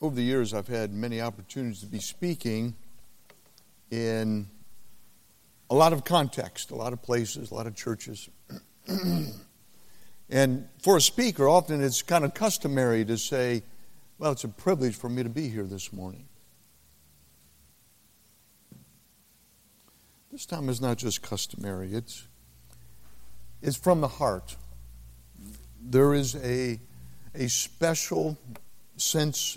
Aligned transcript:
over 0.00 0.14
the 0.14 0.22
years, 0.22 0.52
I've 0.52 0.68
had 0.68 0.92
many 0.92 1.20
opportunities 1.20 1.80
to 1.80 1.86
be 1.86 2.00
speaking 2.00 2.74
in 3.90 4.46
a 5.70 5.74
lot 5.74 5.92
of 5.92 6.04
context, 6.04 6.70
a 6.70 6.74
lot 6.74 6.92
of 6.92 7.02
places, 7.02 7.50
a 7.50 7.54
lot 7.54 7.66
of 7.66 7.74
churches. 7.74 8.28
and 10.30 10.68
for 10.82 10.98
a 10.98 11.00
speaker, 11.00 11.48
often 11.48 11.82
it's 11.82 12.02
kind 12.02 12.24
of 12.24 12.34
customary 12.34 13.04
to 13.04 13.16
say, 13.16 13.62
Well, 14.18 14.32
it's 14.32 14.44
a 14.44 14.48
privilege 14.48 14.94
for 14.94 15.08
me 15.08 15.22
to 15.22 15.28
be 15.28 15.48
here 15.48 15.64
this 15.64 15.92
morning. 15.92 16.28
This 20.30 20.44
time 20.44 20.68
is 20.68 20.82
not 20.82 20.98
just 20.98 21.22
customary, 21.22 21.94
it's, 21.94 22.26
it's 23.62 23.76
from 23.76 24.02
the 24.02 24.08
heart. 24.08 24.56
There 25.80 26.12
is 26.12 26.36
a, 26.36 26.78
a 27.34 27.48
special 27.48 28.36
sense 28.98 29.56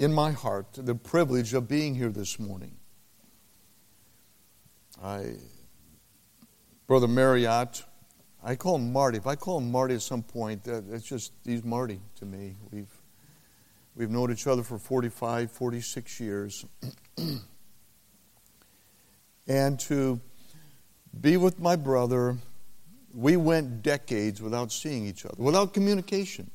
in 0.00 0.12
my 0.14 0.32
heart 0.32 0.66
the 0.72 0.94
privilege 0.94 1.52
of 1.52 1.68
being 1.68 1.94
here 1.94 2.08
this 2.08 2.38
morning. 2.38 2.74
I, 5.02 5.34
Brother 6.86 7.06
Marriott, 7.06 7.84
I 8.42 8.56
call 8.56 8.76
him 8.76 8.94
Marty. 8.94 9.18
If 9.18 9.26
I 9.26 9.36
call 9.36 9.58
him 9.58 9.70
Marty 9.70 9.94
at 9.94 10.02
some 10.02 10.22
point, 10.22 10.66
it's 10.66 11.04
just, 11.04 11.32
he's 11.44 11.62
Marty 11.62 12.00
to 12.16 12.24
me. 12.24 12.56
We've, 12.70 12.88
we've 13.94 14.10
known 14.10 14.32
each 14.32 14.46
other 14.46 14.62
for 14.62 14.78
45, 14.78 15.50
46 15.50 16.18
years. 16.18 16.64
and 19.46 19.78
to 19.80 20.18
be 21.20 21.36
with 21.36 21.60
my 21.60 21.76
brother, 21.76 22.38
we 23.12 23.36
went 23.36 23.82
decades 23.82 24.40
without 24.40 24.72
seeing 24.72 25.06
each 25.06 25.26
other, 25.26 25.42
without 25.42 25.74
communication. 25.74 26.50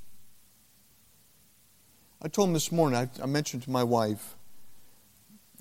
I 2.25 2.27
told 2.27 2.49
him 2.49 2.53
this 2.53 2.71
morning, 2.71 2.97
I, 2.97 3.07
I 3.21 3.27
mentioned 3.27 3.61
to 3.63 3.69
my 3.69 3.83
wife, 3.83 4.35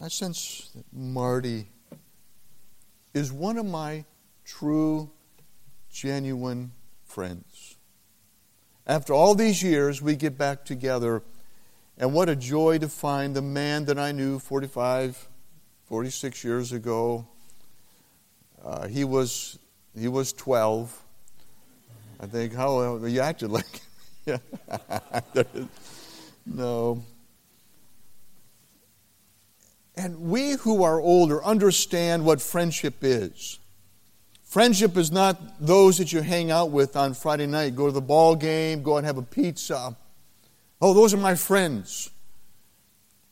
I 0.02 0.08
sense 0.08 0.70
that 0.74 0.86
Marty 0.94 1.66
is 3.12 3.30
one 3.30 3.58
of 3.58 3.66
my 3.66 4.06
true, 4.46 5.10
genuine 5.92 6.72
friends. 7.04 7.76
After 8.86 9.12
all 9.12 9.34
these 9.34 9.62
years, 9.62 10.00
we 10.00 10.16
get 10.16 10.38
back 10.38 10.64
together, 10.64 11.22
and 11.98 12.14
what 12.14 12.30
a 12.30 12.34
joy 12.34 12.78
to 12.78 12.88
find 12.88 13.36
the 13.36 13.42
man 13.42 13.84
that 13.84 13.98
I 13.98 14.12
knew 14.12 14.38
45, 14.38 15.28
46 15.84 16.44
years 16.44 16.72
ago. 16.72 17.28
Uh, 18.64 18.88
he 18.88 19.04
was 19.04 19.58
he 19.94 20.08
was 20.08 20.32
12. 20.32 21.04
I 22.20 22.26
think 22.26 22.54
how 22.54 22.96
he 23.04 23.20
acted 23.20 23.50
like 23.50 23.82
yeah. 24.24 24.38
No. 26.46 27.04
And 29.96 30.20
we 30.20 30.52
who 30.52 30.82
are 30.82 31.00
older 31.00 31.44
understand 31.44 32.24
what 32.24 32.40
friendship 32.40 32.96
is. 33.02 33.58
Friendship 34.42 34.96
is 34.96 35.10
not 35.10 35.40
those 35.58 35.98
that 35.98 36.12
you 36.12 36.20
hang 36.20 36.50
out 36.50 36.70
with 36.70 36.96
on 36.96 37.14
Friday 37.14 37.46
night, 37.46 37.74
go 37.74 37.86
to 37.86 37.92
the 37.92 38.00
ball 38.00 38.36
game, 38.36 38.82
go 38.82 38.96
and 38.96 39.06
have 39.06 39.18
a 39.18 39.22
pizza. 39.22 39.96
Oh, 40.80 40.94
those 40.94 41.14
are 41.14 41.18
my 41.18 41.34
friends. 41.34 42.10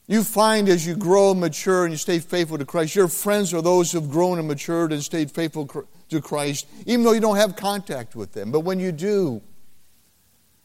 You 0.08 0.24
find 0.24 0.68
as 0.68 0.86
you 0.86 0.96
grow 0.96 1.32
mature 1.32 1.84
and 1.84 1.92
you 1.92 1.96
stay 1.96 2.18
faithful 2.18 2.58
to 2.58 2.64
Christ, 2.64 2.96
your 2.96 3.08
friends 3.08 3.54
are 3.54 3.62
those 3.62 3.92
who 3.92 4.00
have 4.00 4.10
grown 4.10 4.38
and 4.38 4.48
matured 4.48 4.92
and 4.92 5.02
stayed 5.02 5.30
faithful 5.30 5.86
to 6.08 6.20
Christ, 6.20 6.66
even 6.86 7.04
though 7.04 7.12
you 7.12 7.20
don't 7.20 7.36
have 7.36 7.56
contact 7.56 8.16
with 8.16 8.32
them. 8.32 8.50
But 8.50 8.60
when 8.60 8.80
you 8.80 8.90
do, 8.90 9.42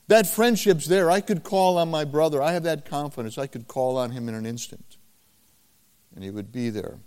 that 0.07 0.27
friendship's 0.27 0.87
there. 0.87 1.11
I 1.11 1.21
could 1.21 1.43
call 1.43 1.77
on 1.77 1.89
my 1.89 2.05
brother. 2.05 2.41
I 2.41 2.53
have 2.53 2.63
that 2.63 2.85
confidence. 2.85 3.37
I 3.37 3.47
could 3.47 3.67
call 3.67 3.97
on 3.97 4.11
him 4.11 4.29
in 4.29 4.35
an 4.35 4.45
instant, 4.45 4.97
and 6.15 6.23
he 6.23 6.29
would 6.29 6.51
be 6.51 6.69
there. 6.69 6.99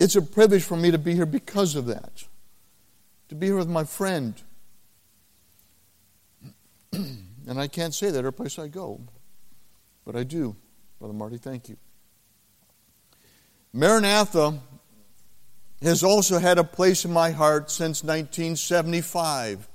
It's 0.00 0.16
a 0.16 0.22
privilege 0.22 0.64
for 0.64 0.76
me 0.76 0.90
to 0.90 0.98
be 0.98 1.14
here 1.14 1.26
because 1.26 1.76
of 1.76 1.86
that, 1.86 2.24
to 3.28 3.34
be 3.34 3.46
here 3.46 3.56
with 3.56 3.68
my 3.68 3.84
friend. 3.84 4.34
and 6.92 7.58
I 7.60 7.68
can't 7.68 7.94
say 7.94 8.10
that 8.10 8.18
every 8.18 8.32
place 8.32 8.58
I 8.58 8.68
go, 8.68 9.00
but 10.04 10.16
I 10.16 10.24
do. 10.24 10.56
Brother 10.98 11.14
Marty, 11.14 11.38
thank 11.38 11.68
you. 11.68 11.76
Maranatha 13.72 14.60
has 15.82 16.02
also 16.02 16.38
had 16.38 16.58
a 16.58 16.64
place 16.64 17.04
in 17.04 17.12
my 17.12 17.30
heart 17.30 17.70
since 17.70 18.02
1975. 18.02 19.68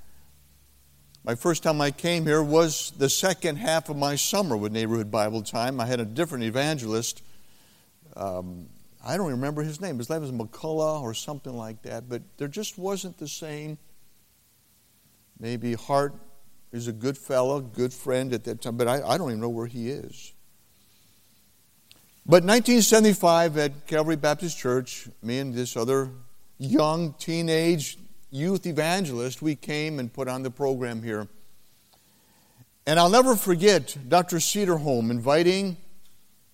My 1.23 1.35
first 1.35 1.63
time 1.63 1.81
I 1.81 1.91
came 1.91 2.25
here 2.25 2.41
was 2.41 2.91
the 2.97 3.09
second 3.09 3.57
half 3.57 3.89
of 3.89 3.97
my 3.97 4.15
summer 4.15 4.55
with 4.55 4.71
Neighborhood 4.71 5.11
Bible 5.11 5.41
Time. 5.41 5.81
I 5.81 5.85
had 5.85 5.99
a 5.99 6.05
different 6.05 6.45
evangelist. 6.45 7.21
Um, 8.15 8.67
I 9.05 9.17
don't 9.17 9.31
remember 9.31 9.61
his 9.61 9.81
name. 9.81 9.97
His 9.97 10.09
name 10.09 10.21
was 10.21 10.31
McCullough 10.31 11.01
or 11.01 11.13
something 11.13 11.53
like 11.53 11.81
that, 11.81 12.07
but 12.07 12.21
there 12.37 12.47
just 12.47 12.77
wasn't 12.77 13.17
the 13.17 13.27
same. 13.27 13.77
Maybe 15.37 15.73
Hart 15.73 16.15
is 16.71 16.87
a 16.87 16.93
good 16.93 17.17
fellow, 17.17 17.59
good 17.59 17.93
friend 17.93 18.33
at 18.33 18.45
that 18.45 18.61
time, 18.61 18.77
but 18.77 18.87
I, 18.87 19.01
I 19.05 19.17
don't 19.17 19.29
even 19.29 19.41
know 19.41 19.49
where 19.49 19.67
he 19.67 19.89
is. 19.89 20.33
But 22.25 22.43
1975 22.43 23.57
at 23.57 23.87
Calvary 23.87 24.15
Baptist 24.15 24.57
Church, 24.57 25.09
me 25.21 25.39
and 25.39 25.53
this 25.53 25.75
other 25.75 26.11
young 26.57 27.13
teenage 27.13 27.97
youth 28.31 28.65
evangelist, 28.65 29.41
we 29.41 29.55
came 29.55 29.99
and 29.99 30.11
put 30.11 30.27
on 30.27 30.43
the 30.43 30.51
program 30.51 31.03
here. 31.03 31.27
And 32.85 32.99
I'll 32.99 33.09
never 33.09 33.35
forget 33.35 33.95
Dr. 34.07 34.37
Cedarholm 34.37 35.11
inviting 35.11 35.77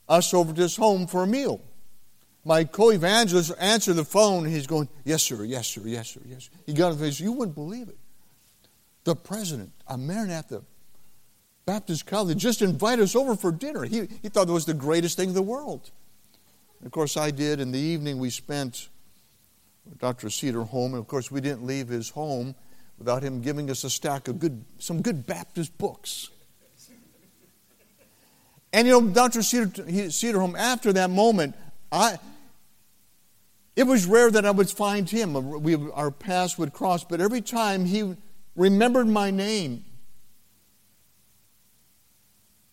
us 0.07 0.33
over 0.33 0.53
to 0.53 0.61
his 0.61 0.75
home 0.75 1.07
for 1.07 1.23
a 1.23 1.27
meal. 1.27 1.61
My 2.43 2.63
co 2.63 2.91
evangelist 2.91 3.51
answered 3.59 3.93
the 3.93 4.05
phone, 4.05 4.45
and 4.45 4.53
he's 4.53 4.67
going, 4.67 4.87
Yes, 5.03 5.23
sir, 5.23 5.43
yes, 5.43 5.67
sir, 5.67 5.81
yes, 5.85 6.09
sir, 6.09 6.21
yes. 6.27 6.49
He 6.65 6.73
got 6.73 6.91
on 6.91 6.99
face, 6.99 7.19
You 7.19 7.31
wouldn't 7.31 7.55
believe 7.55 7.89
it. 7.89 7.97
The 9.03 9.15
president 9.15 9.71
of 9.87 9.99
Maranatha 9.99 10.63
Baptist 11.65 12.05
College 12.05 12.37
just 12.37 12.61
invited 12.61 13.03
us 13.03 13.15
over 13.15 13.35
for 13.35 13.51
dinner. 13.51 13.83
He, 13.83 14.07
he 14.21 14.29
thought 14.29 14.47
it 14.47 14.51
was 14.51 14.65
the 14.65 14.73
greatest 14.73 15.17
thing 15.17 15.29
in 15.29 15.35
the 15.35 15.41
world. 15.41 15.89
And 16.79 16.85
of 16.85 16.91
course, 16.91 17.17
I 17.17 17.31
did. 17.31 17.59
In 17.59 17.71
the 17.71 17.79
evening, 17.79 18.19
we 18.19 18.29
spent 18.29 18.89
Dr. 19.99 20.27
Cedarholm. 20.27 20.87
And 20.87 20.97
of 20.97 21.07
course, 21.07 21.31
we 21.31 21.41
didn't 21.41 21.65
leave 21.65 21.87
his 21.87 22.09
home 22.09 22.55
without 22.97 23.23
him 23.23 23.41
giving 23.41 23.69
us 23.69 23.83
a 23.83 23.89
stack 23.89 24.27
of 24.27 24.39
good, 24.39 24.63
some 24.79 25.01
good 25.01 25.25
Baptist 25.25 25.77
books. 25.77 26.29
And 28.73 28.87
you 28.87 28.93
know, 28.99 29.07
Dr. 29.07 29.41
Cedar, 29.41 29.67
Cedarholm, 29.67 30.57
after 30.57 30.91
that 30.93 31.09
moment, 31.09 31.55
I, 31.91 32.19
it 33.75 33.83
was 33.83 34.05
rare 34.05 34.29
that 34.31 34.45
I 34.45 34.51
would 34.51 34.69
find 34.69 35.09
him. 35.09 35.35
Uh, 35.35 35.39
we, 35.39 35.75
our 35.91 36.11
paths 36.11 36.57
would 36.57 36.73
cross, 36.73 37.03
but 37.03 37.21
every 37.21 37.41
time 37.41 37.85
he 37.85 38.15
remembered 38.55 39.07
my 39.07 39.31
name, 39.31 39.85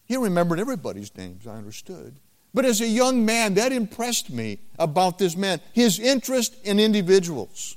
he 0.04 0.16
remembered 0.16 0.58
everybody's 0.58 1.16
names, 1.16 1.46
I 1.46 1.54
understood. 1.56 2.18
But 2.54 2.64
as 2.64 2.80
a 2.80 2.86
young 2.86 3.24
man, 3.24 3.54
that 3.54 3.72
impressed 3.72 4.30
me 4.30 4.58
about 4.78 5.18
this 5.18 5.36
man, 5.36 5.60
his 5.72 5.98
interest 5.98 6.54
in 6.64 6.78
individuals. 6.78 7.76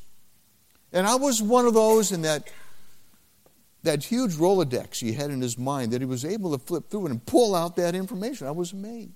And 0.92 1.08
I 1.08 1.16
was 1.16 1.42
one 1.42 1.66
of 1.66 1.74
those 1.74 2.12
in 2.12 2.24
that, 2.24 2.50
that 3.84 4.04
huge 4.04 4.34
Rolodex 4.34 5.00
he 5.00 5.14
had 5.14 5.30
in 5.30 5.42
his 5.42 5.58
mind 5.58 5.94
that 5.94 6.02
he 6.02 6.06
was 6.06 6.26
able 6.26 6.58
to 6.58 6.58
flip 6.58 6.90
through 6.90 7.08
and 7.08 7.26
pull 7.26 7.56
out 7.56 7.78
that 7.78 7.96
information. 7.96 8.48
I 8.48 8.52
was 8.52 8.74
amazed. 8.74 9.12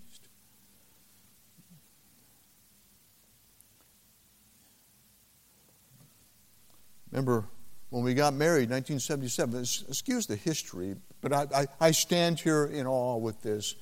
Remember 7.11 7.45
when 7.89 8.03
we 8.03 8.13
got 8.13 8.33
married, 8.33 8.69
1977, 8.69 9.87
excuse 9.89 10.27
the 10.27 10.35
history, 10.35 10.95
but 11.21 11.33
I, 11.33 11.47
I, 11.53 11.67
I 11.79 11.91
stand 11.91 12.39
here 12.39 12.65
in 12.65 12.85
awe 12.85 13.17
with 13.17 13.41
this. 13.41 13.75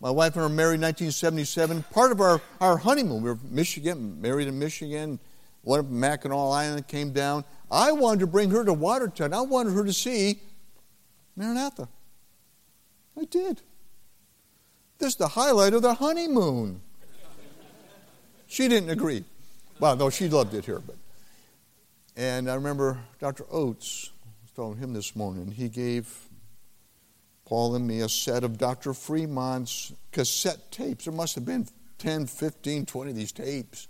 My 0.00 0.10
wife 0.10 0.34
and 0.34 0.42
I 0.42 0.46
were 0.46 0.54
married 0.54 0.76
in 0.76 0.82
1977. 0.82 1.82
Part 1.90 2.10
of 2.10 2.20
our, 2.20 2.40
our 2.60 2.78
honeymoon, 2.78 3.22
we 3.22 3.30
were 3.30 3.38
Michigan, 3.50 4.20
married 4.20 4.48
in 4.48 4.58
Michigan, 4.58 5.18
went 5.62 5.84
up 5.84 5.90
Mackinac 5.90 6.38
Island, 6.38 6.88
came 6.88 7.12
down. 7.12 7.44
I 7.70 7.92
wanted 7.92 8.20
to 8.20 8.26
bring 8.26 8.50
her 8.50 8.64
to 8.64 8.72
Watertown. 8.72 9.34
I 9.34 9.42
wanted 9.42 9.74
her 9.74 9.84
to 9.84 9.92
see 9.92 10.40
Maranatha. 11.36 11.88
I 13.18 13.24
did. 13.24 13.60
This 14.98 15.10
is 15.10 15.16
the 15.16 15.28
highlight 15.28 15.74
of 15.74 15.82
the 15.82 15.94
honeymoon. 15.94 16.80
She 18.46 18.68
didn't 18.68 18.90
agree. 18.90 19.24
Well, 19.78 19.96
no, 19.96 20.10
she 20.10 20.28
loved 20.28 20.54
it 20.54 20.64
here, 20.64 20.80
but. 20.80 20.96
And 22.16 22.50
I 22.50 22.54
remember 22.54 22.98
Dr. 23.18 23.44
Oates, 23.50 24.10
I 24.24 24.28
was 24.42 24.50
telling 24.52 24.78
him 24.78 24.92
this 24.92 25.14
morning, 25.14 25.52
he 25.52 25.68
gave 25.68 26.29
Paul 27.50 27.74
and 27.74 27.84
me 27.84 27.98
a 27.98 28.08
set 28.08 28.44
of 28.44 28.58
Dr. 28.58 28.94
Fremont's 28.94 29.92
cassette 30.12 30.70
tapes. 30.70 31.06
There 31.06 31.12
must 31.12 31.34
have 31.34 31.44
been 31.44 31.66
10, 31.98 32.28
15, 32.28 32.86
20 32.86 33.10
of 33.10 33.16
these 33.16 33.32
tapes 33.32 33.88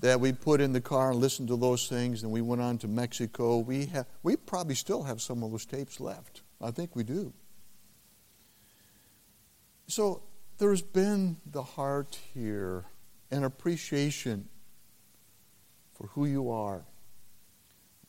that 0.00 0.18
we 0.18 0.32
put 0.32 0.60
in 0.60 0.72
the 0.72 0.80
car 0.80 1.12
and 1.12 1.20
listened 1.20 1.46
to 1.50 1.56
those 1.56 1.88
things. 1.88 2.24
And 2.24 2.32
we 2.32 2.40
went 2.40 2.62
on 2.62 2.78
to 2.78 2.88
Mexico. 2.88 3.58
We, 3.58 3.86
have, 3.86 4.06
we 4.24 4.34
probably 4.34 4.74
still 4.74 5.04
have 5.04 5.22
some 5.22 5.44
of 5.44 5.52
those 5.52 5.64
tapes 5.64 6.00
left. 6.00 6.42
I 6.60 6.72
think 6.72 6.96
we 6.96 7.04
do. 7.04 7.32
So 9.86 10.22
there's 10.58 10.82
been 10.82 11.36
the 11.46 11.62
heart 11.62 12.18
here 12.34 12.86
and 13.30 13.44
appreciation 13.44 14.48
for 15.94 16.08
who 16.08 16.26
you 16.26 16.50
are. 16.50 16.82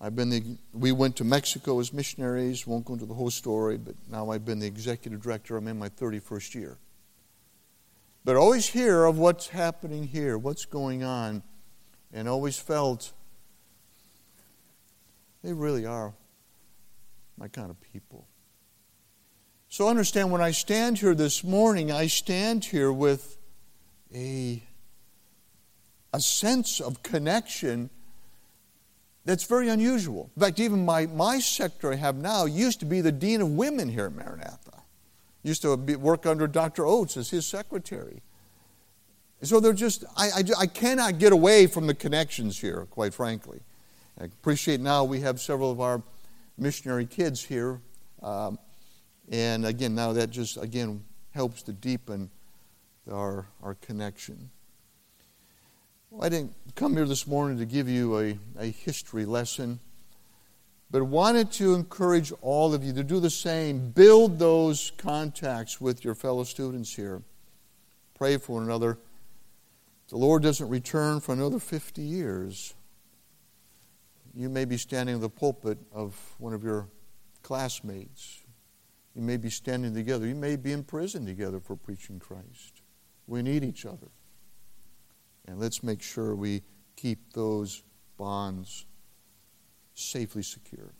I've 0.03 0.15
been 0.15 0.29
the, 0.31 0.57
we 0.73 0.91
went 0.91 1.15
to 1.17 1.23
Mexico 1.23 1.79
as 1.79 1.93
missionaries, 1.93 2.65
won't 2.65 2.85
go 2.85 2.93
into 2.93 3.05
the 3.05 3.13
whole 3.13 3.29
story, 3.29 3.77
but 3.77 3.93
now 4.09 4.31
I've 4.31 4.43
been 4.43 4.57
the 4.57 4.65
executive 4.65 5.21
director. 5.21 5.55
I'm 5.55 5.67
in 5.67 5.77
my 5.77 5.89
31st 5.89 6.55
year. 6.55 6.77
But 8.25 8.35
always 8.35 8.65
hear 8.65 9.05
of 9.05 9.19
what's 9.19 9.49
happening 9.49 10.07
here, 10.07 10.39
what's 10.39 10.65
going 10.65 11.03
on, 11.03 11.43
and 12.11 12.27
always 12.27 12.57
felt 12.57 13.13
they 15.43 15.53
really 15.53 15.85
are 15.85 16.13
my 17.37 17.47
kind 17.47 17.69
of 17.69 17.79
people. 17.79 18.27
So 19.69 19.87
understand 19.87 20.31
when 20.31 20.41
I 20.41 20.49
stand 20.49 20.97
here 20.97 21.13
this 21.13 21.43
morning, 21.43 21.91
I 21.91 22.07
stand 22.07 22.65
here 22.65 22.91
with 22.91 23.37
a, 24.13 24.63
a 26.11 26.19
sense 26.19 26.81
of 26.81 27.03
connection 27.03 27.91
that's 29.23 29.43
very 29.43 29.69
unusual. 29.69 30.31
In 30.35 30.41
fact, 30.41 30.59
even 30.59 30.83
my, 30.83 31.05
my 31.05 31.39
sector 31.39 31.93
I 31.93 31.95
have 31.95 32.15
now 32.15 32.45
used 32.45 32.79
to 32.79 32.85
be 32.85 33.01
the 33.01 33.11
Dean 33.11 33.41
of 33.41 33.49
Women 33.49 33.89
here 33.89 34.05
at 34.05 34.13
Maranatha. 34.13 34.81
Used 35.43 35.61
to 35.63 35.77
be, 35.77 35.95
work 35.95 36.25
under 36.25 36.47
Dr. 36.47 36.85
Oates 36.85 37.17
as 37.17 37.29
his 37.29 37.45
secretary. 37.45 38.21
So 39.43 39.59
they're 39.59 39.73
just, 39.73 40.03
I, 40.15 40.29
I, 40.29 40.43
I 40.59 40.65
cannot 40.67 41.17
get 41.17 41.33
away 41.33 41.67
from 41.67 41.87
the 41.87 41.95
connections 41.95 42.59
here, 42.59 42.87
quite 42.91 43.13
frankly. 43.13 43.59
I 44.19 44.25
appreciate 44.25 44.79
now 44.79 45.03
we 45.03 45.21
have 45.21 45.39
several 45.39 45.71
of 45.71 45.81
our 45.81 46.03
missionary 46.57 47.05
kids 47.05 47.43
here. 47.43 47.81
Um, 48.21 48.59
and 49.31 49.65
again, 49.65 49.95
now 49.95 50.13
that 50.13 50.29
just, 50.29 50.57
again, 50.57 51.03
helps 51.31 51.63
to 51.63 51.73
deepen 51.73 52.29
our, 53.11 53.47
our 53.63 53.75
connection. 53.75 54.51
Well, 56.11 56.25
I 56.25 56.27
didn't 56.27 56.53
come 56.75 56.97
here 56.97 57.05
this 57.05 57.25
morning 57.25 57.57
to 57.59 57.65
give 57.65 57.87
you 57.87 58.19
a, 58.19 58.37
a 58.59 58.65
history 58.65 59.23
lesson, 59.23 59.79
but 60.91 61.01
wanted 61.03 61.53
to 61.53 61.73
encourage 61.73 62.33
all 62.41 62.73
of 62.73 62.83
you 62.83 62.91
to 62.91 63.03
do 63.03 63.21
the 63.21 63.29
same. 63.29 63.91
Build 63.91 64.37
those 64.37 64.91
contacts 64.97 65.79
with 65.79 66.03
your 66.03 66.13
fellow 66.13 66.43
students 66.43 66.93
here. 66.93 67.21
Pray 68.13 68.35
for 68.35 68.57
one 68.57 68.63
another. 68.63 68.97
The 70.09 70.17
Lord 70.17 70.43
doesn't 70.43 70.67
return 70.67 71.21
for 71.21 71.31
another 71.31 71.59
50 71.59 72.01
years. 72.01 72.73
You 74.33 74.49
may 74.49 74.65
be 74.65 74.75
standing 74.75 75.15
in 75.15 75.21
the 75.21 75.29
pulpit 75.29 75.77
of 75.93 76.13
one 76.39 76.53
of 76.53 76.61
your 76.61 76.89
classmates. 77.41 78.41
You 79.15 79.21
may 79.21 79.37
be 79.37 79.49
standing 79.49 79.93
together. 79.93 80.27
You 80.27 80.35
may 80.35 80.57
be 80.57 80.73
in 80.73 80.83
prison 80.83 81.25
together 81.25 81.61
for 81.61 81.77
preaching 81.77 82.19
Christ. 82.19 82.81
We 83.27 83.41
need 83.41 83.63
each 83.63 83.85
other. 83.85 84.09
And 85.47 85.59
let's 85.59 85.83
make 85.83 86.01
sure 86.01 86.35
we 86.35 86.61
keep 86.95 87.33
those 87.33 87.83
bonds 88.17 88.85
safely 89.93 90.43
secure. 90.43 90.93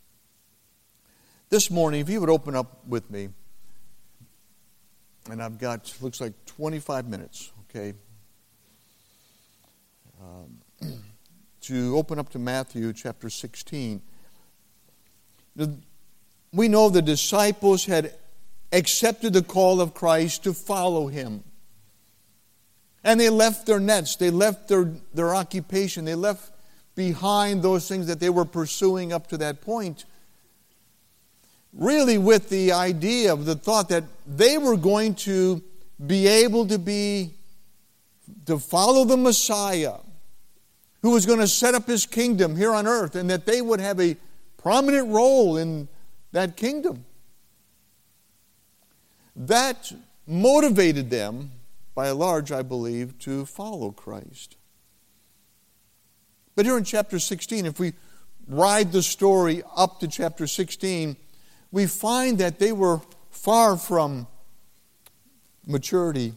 This 1.50 1.70
morning, 1.70 2.02
if 2.02 2.10
you 2.10 2.20
would 2.22 2.30
open 2.30 2.56
up 2.56 2.88
with 2.88 3.12
me, 3.12 3.30
and 5.30 5.42
I've 5.42 5.60
got, 5.60 5.94
looks 6.02 6.22
like 6.22 6.34
25 6.46 7.08
minutes, 7.08 7.52
okay, 7.70 7.94
um, 10.22 10.58
to 11.62 11.98
open 11.98 12.20
up 12.20 12.30
to 12.30 12.40
Matthew 12.40 12.92
chapter 12.94 13.30
16. 13.30 14.02
We 16.54 16.68
know 16.68 16.90
the 16.90 17.02
disciples 17.02 17.86
had 17.86 18.14
accepted 18.72 19.34
the 19.34 19.44
call 19.44 19.82
of 19.82 19.94
Christ 19.94 20.44
to 20.46 20.54
follow 20.54 21.08
him. 21.08 21.44
And 23.04 23.20
they 23.20 23.30
left 23.30 23.66
their 23.66 23.80
nets, 23.80 24.16
they 24.16 24.30
left 24.30 24.68
their, 24.68 24.92
their 25.14 25.34
occupation, 25.34 26.06
they 26.06 26.16
left 26.16 26.52
behind 26.96 27.64
those 27.64 27.88
things 27.88 28.08
that 28.08 28.20
they 28.20 28.30
were 28.30 28.46
pursuing 28.46 29.12
up 29.12 29.28
to 29.28 29.38
that 29.38 29.62
point. 29.62 30.06
Really, 31.74 32.18
with 32.18 32.50
the 32.50 32.74
idea 32.74 33.34
of 33.34 33.46
the 33.46 33.56
thought 33.56 33.90
that 33.90 34.04
they 34.28 34.58
were 34.58 34.78
going 34.78 35.16
to 35.16 35.64
be 36.06 36.28
able 36.28 36.68
to 36.68 36.78
be, 36.78 37.34
to 38.46 38.60
follow 38.60 39.06
the 39.06 39.18
Messiah 39.18 39.96
who 41.02 41.12
was 41.12 41.26
going 41.26 41.40
to 41.40 41.48
set 41.48 41.74
up 41.74 41.88
his 41.88 42.06
kingdom 42.06 42.56
here 42.56 42.74
on 42.74 42.86
earth 42.86 43.16
and 43.16 43.30
that 43.30 43.46
they 43.46 43.62
would 43.62 43.80
have 43.80 44.00
a 44.00 44.16
prominent 44.58 45.08
role 45.10 45.58
in 45.58 45.88
that 46.32 46.56
kingdom. 46.56 47.06
That 49.36 49.92
motivated 50.28 51.10
them 51.10 51.52
by 52.02 52.10
and 52.10 52.18
large, 52.18 52.52
I 52.52 52.64
believe, 52.64 53.20
to 53.20 53.46
follow 53.46 53.92
Christ. 53.92 54.58
But 56.56 56.66
here 56.66 56.76
in 56.76 56.84
chapter 56.84 57.20
16, 57.20 57.68
if 57.68 57.80
we 57.80 57.94
ride 58.48 58.92
the 58.92 59.04
story 59.04 59.62
up 59.76 60.00
to 60.00 60.08
chapter 60.08 60.48
16, 60.48 61.16
we 61.72 61.86
find 61.86 62.40
that 62.40 62.58
they 62.58 62.72
were 62.72 63.02
far 63.30 63.78
from 63.78 64.26
maturity. 65.68 66.34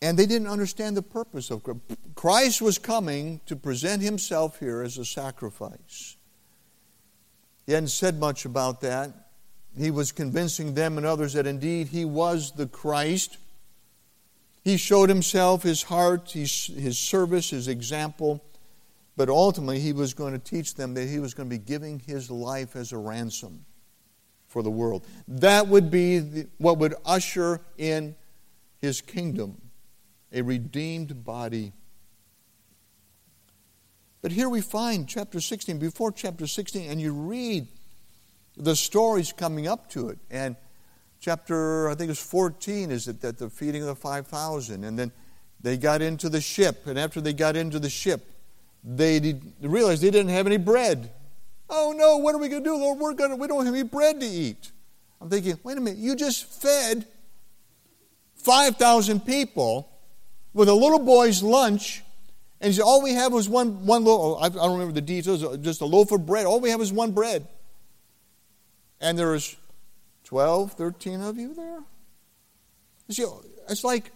And 0.00 0.18
they 0.18 0.26
didn't 0.26 0.48
understand 0.48 0.96
the 0.96 1.02
purpose 1.02 1.52
of 1.52 1.62
Christ. 1.62 1.82
Christ 2.16 2.62
was 2.62 2.78
coming 2.78 3.40
to 3.46 3.54
present 3.54 4.02
himself 4.02 4.58
here 4.58 4.82
as 4.82 4.98
a 4.98 5.04
sacrifice. 5.04 6.16
He 7.64 7.74
hadn't 7.74 7.90
said 7.90 8.18
much 8.18 8.44
about 8.44 8.80
that. 8.80 9.21
He 9.76 9.90
was 9.90 10.12
convincing 10.12 10.74
them 10.74 10.98
and 10.98 11.06
others 11.06 11.32
that 11.32 11.46
indeed 11.46 11.88
he 11.88 12.04
was 12.04 12.52
the 12.52 12.66
Christ. 12.66 13.38
He 14.62 14.76
showed 14.76 15.08
himself, 15.08 15.62
his 15.62 15.84
heart, 15.84 16.32
his 16.32 16.66
his 16.66 16.98
service, 16.98 17.50
his 17.50 17.68
example. 17.68 18.44
But 19.16 19.28
ultimately, 19.28 19.80
he 19.80 19.92
was 19.92 20.14
going 20.14 20.32
to 20.32 20.38
teach 20.38 20.74
them 20.74 20.94
that 20.94 21.08
he 21.08 21.18
was 21.18 21.34
going 21.34 21.48
to 21.48 21.54
be 21.54 21.62
giving 21.62 21.98
his 21.98 22.30
life 22.30 22.76
as 22.76 22.92
a 22.92 22.98
ransom 22.98 23.64
for 24.48 24.62
the 24.62 24.70
world. 24.70 25.06
That 25.28 25.68
would 25.68 25.90
be 25.90 26.18
the, 26.18 26.48
what 26.58 26.78
would 26.78 26.94
usher 27.04 27.60
in 27.76 28.14
his 28.80 29.00
kingdom 29.00 29.60
a 30.32 30.42
redeemed 30.42 31.24
body. 31.24 31.72
But 34.22 34.32
here 34.32 34.48
we 34.48 34.60
find 34.60 35.08
chapter 35.08 35.40
16, 35.40 35.78
before 35.78 36.12
chapter 36.12 36.46
16, 36.46 36.90
and 36.90 37.00
you 37.00 37.12
read 37.12 37.66
the 38.56 38.76
stories 38.76 39.32
coming 39.32 39.66
up 39.66 39.88
to 39.90 40.08
it. 40.08 40.18
And 40.30 40.56
chapter, 41.20 41.88
I 41.88 41.94
think 41.94 42.10
it's 42.10 42.24
14, 42.24 42.90
is 42.90 43.08
it 43.08 43.20
that 43.22 43.38
the 43.38 43.48
feeding 43.48 43.82
of 43.82 43.88
the 43.88 43.94
5,000. 43.94 44.84
And 44.84 44.98
then 44.98 45.12
they 45.60 45.76
got 45.76 46.02
into 46.02 46.28
the 46.28 46.40
ship. 46.40 46.86
And 46.86 46.98
after 46.98 47.20
they 47.20 47.32
got 47.32 47.56
into 47.56 47.78
the 47.78 47.90
ship, 47.90 48.28
they 48.84 49.20
did, 49.20 49.52
realized 49.60 50.02
they 50.02 50.10
didn't 50.10 50.32
have 50.32 50.46
any 50.46 50.56
bread. 50.56 51.10
Oh 51.70 51.94
no, 51.96 52.18
what 52.18 52.34
are 52.34 52.38
we 52.38 52.48
going 52.48 52.62
to 52.64 52.68
do, 52.68 52.76
Lord? 52.76 52.98
We're 52.98 53.14
gonna, 53.14 53.36
we 53.36 53.46
don't 53.46 53.64
have 53.64 53.74
any 53.74 53.84
bread 53.84 54.20
to 54.20 54.26
eat. 54.26 54.72
I'm 55.20 55.30
thinking, 55.30 55.58
wait 55.62 55.78
a 55.78 55.80
minute, 55.80 55.98
you 55.98 56.16
just 56.16 56.44
fed 56.44 57.06
5,000 58.34 59.24
people 59.24 59.88
with 60.52 60.68
a 60.68 60.74
little 60.74 60.98
boy's 60.98 61.42
lunch. 61.42 62.02
And 62.60 62.72
he 62.72 62.76
said, 62.76 62.82
all 62.82 63.02
we 63.02 63.14
have 63.14 63.32
was 63.32 63.48
one, 63.48 63.86
one 63.86 64.04
little, 64.04 64.36
I 64.42 64.48
don't 64.48 64.72
remember 64.72 64.92
the 64.92 65.00
details, 65.00 65.58
just 65.58 65.80
a 65.80 65.84
loaf 65.84 66.10
of 66.10 66.26
bread. 66.26 66.44
All 66.44 66.60
we 66.60 66.70
have 66.70 66.80
is 66.80 66.92
one 66.92 67.12
bread 67.12 67.46
and 69.02 69.18
there's 69.18 69.56
12, 70.24 70.72
13 70.72 71.20
of 71.20 71.36
you 71.36 71.52
there? 71.52 71.82
See, 73.10 73.26
it's 73.68 73.84
like 73.84 74.10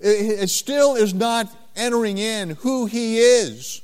it 0.00 0.48
still 0.48 0.94
is 0.94 1.12
not 1.12 1.54
entering 1.76 2.16
in 2.16 2.50
who 2.50 2.86
he 2.86 3.18
is. 3.18 3.82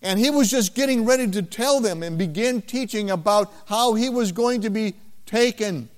And 0.00 0.18
he 0.18 0.30
was 0.30 0.50
just 0.50 0.74
getting 0.74 1.04
ready 1.04 1.28
to 1.32 1.42
tell 1.42 1.80
them 1.80 2.02
and 2.02 2.16
begin 2.16 2.62
teaching 2.62 3.10
about 3.10 3.52
how 3.66 3.94
he 3.94 4.08
was 4.08 4.32
going 4.32 4.62
to 4.62 4.70
be 4.70 4.94
taken 5.26 5.88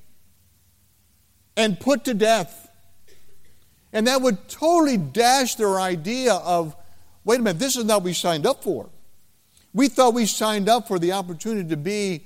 and 1.56 1.78
put 1.78 2.04
to 2.04 2.14
death. 2.14 2.70
And 3.92 4.06
that 4.06 4.22
would 4.22 4.48
totally 4.48 4.96
dash 4.96 5.56
their 5.56 5.78
idea 5.78 6.34
of 6.34 6.74
wait 7.24 7.40
a 7.40 7.42
minute, 7.42 7.58
this 7.58 7.76
is 7.76 7.84
not 7.84 7.96
what 7.96 8.04
we 8.04 8.12
signed 8.14 8.46
up 8.46 8.62
for. 8.62 8.88
We 9.74 9.88
thought 9.88 10.14
we 10.14 10.26
signed 10.26 10.68
up 10.68 10.88
for 10.88 10.98
the 10.98 11.12
opportunity 11.12 11.68
to 11.68 11.76
be 11.76 12.22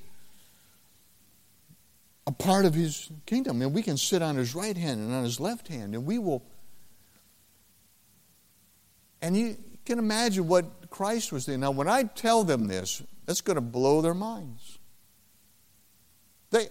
a 2.27 2.33
part 2.33 2.65
of 2.65 2.75
his 2.75 3.11
kingdom. 3.27 3.63
And 3.63 3.75
we 3.75 3.83
can 3.83 3.97
sit 3.97 4.23
on 4.23 4.37
his 4.37 4.55
right 4.55 4.77
hand 4.77 5.01
and 5.01 5.13
on 5.13 5.25
his 5.25 5.41
left 5.41 5.69
hand, 5.69 5.95
and 5.95 6.07
we 6.07 6.19
will. 6.19 6.43
And 9.21 9.37
you 9.37 9.57
can 9.85 9.99
imagine 9.99 10.49
what 10.49 10.91
Christ 10.91 11.33
was 11.33 11.47
doing. 11.47 11.61
Now, 11.61 11.71
when 11.71 11.89
I 11.89 12.05
tell 12.05 12.45
them 12.45 12.67
this, 12.67 13.03
that's 13.27 13.41
going 13.41 13.57
to 13.57 13.61
blow 13.61 14.01
their 14.01 14.15
minds. 14.15 14.79
They 16.51 16.69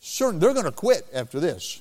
certain 0.00 0.40
they're 0.40 0.52
going 0.52 0.66
to 0.66 0.72
quit 0.72 1.06
after 1.14 1.40
this. 1.40 1.80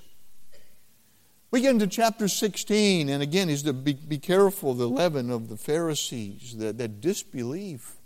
We 1.52 1.60
get 1.60 1.72
into 1.72 1.88
chapter 1.88 2.30
16, 2.30 3.10
and 3.10 3.22
again, 3.22 3.50
he's 3.50 3.64
to 3.64 3.74
be, 3.74 3.94
be 3.94 4.18
careful 4.18 4.74
the 4.74 4.88
leaven 4.88 5.30
of 5.30 5.50
the 5.50 5.58
Pharisees, 5.58 6.56
that, 6.58 6.78
that 6.78 7.02
disbelief. 7.02 7.98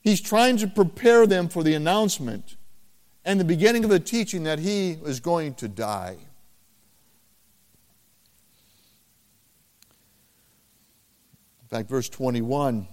He's 0.00 0.22
trying 0.22 0.56
to 0.58 0.66
prepare 0.66 1.26
them 1.26 1.50
for 1.50 1.62
the 1.62 1.74
announcement 1.74 2.56
and 3.26 3.38
the 3.38 3.44
beginning 3.44 3.84
of 3.84 3.90
the 3.90 4.00
teaching 4.00 4.44
that 4.44 4.58
he 4.58 4.92
is 4.92 5.20
going 5.20 5.54
to 5.54 5.68
die. 5.68 6.16
In 11.60 11.68
fact, 11.68 11.90
verse 11.90 12.08
21 12.08 12.86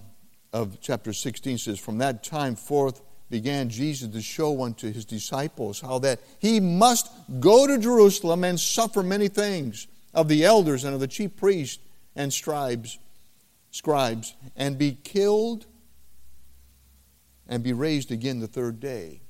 of 0.52 0.78
chapter 0.80 1.12
16 1.12 1.56
says, 1.56 1.78
From 1.78 1.98
that 1.98 2.22
time 2.22 2.54
forth 2.54 3.00
began 3.30 3.68
Jesus 3.68 4.08
to 4.12 4.22
show 4.22 4.62
unto 4.62 4.92
his 4.92 5.04
disciples 5.04 5.80
how 5.80 5.98
that 6.00 6.20
he 6.38 6.60
must 6.60 7.10
go 7.40 7.66
to 7.66 7.78
Jerusalem 7.78 8.44
and 8.44 8.58
suffer 8.58 9.02
many 9.02 9.28
things 9.28 9.86
of 10.12 10.28
the 10.28 10.44
elders 10.44 10.84
and 10.84 10.94
of 10.94 11.00
the 11.00 11.08
chief 11.08 11.36
priests 11.36 11.82
and 12.14 12.32
scribes, 12.32 12.98
scribes, 13.70 14.34
and 14.56 14.78
be 14.78 14.96
killed 15.02 15.66
and 17.48 17.62
be 17.62 17.72
raised 17.72 18.10
again 18.10 18.40
the 18.40 18.46
third 18.46 18.80
day. 18.80 19.20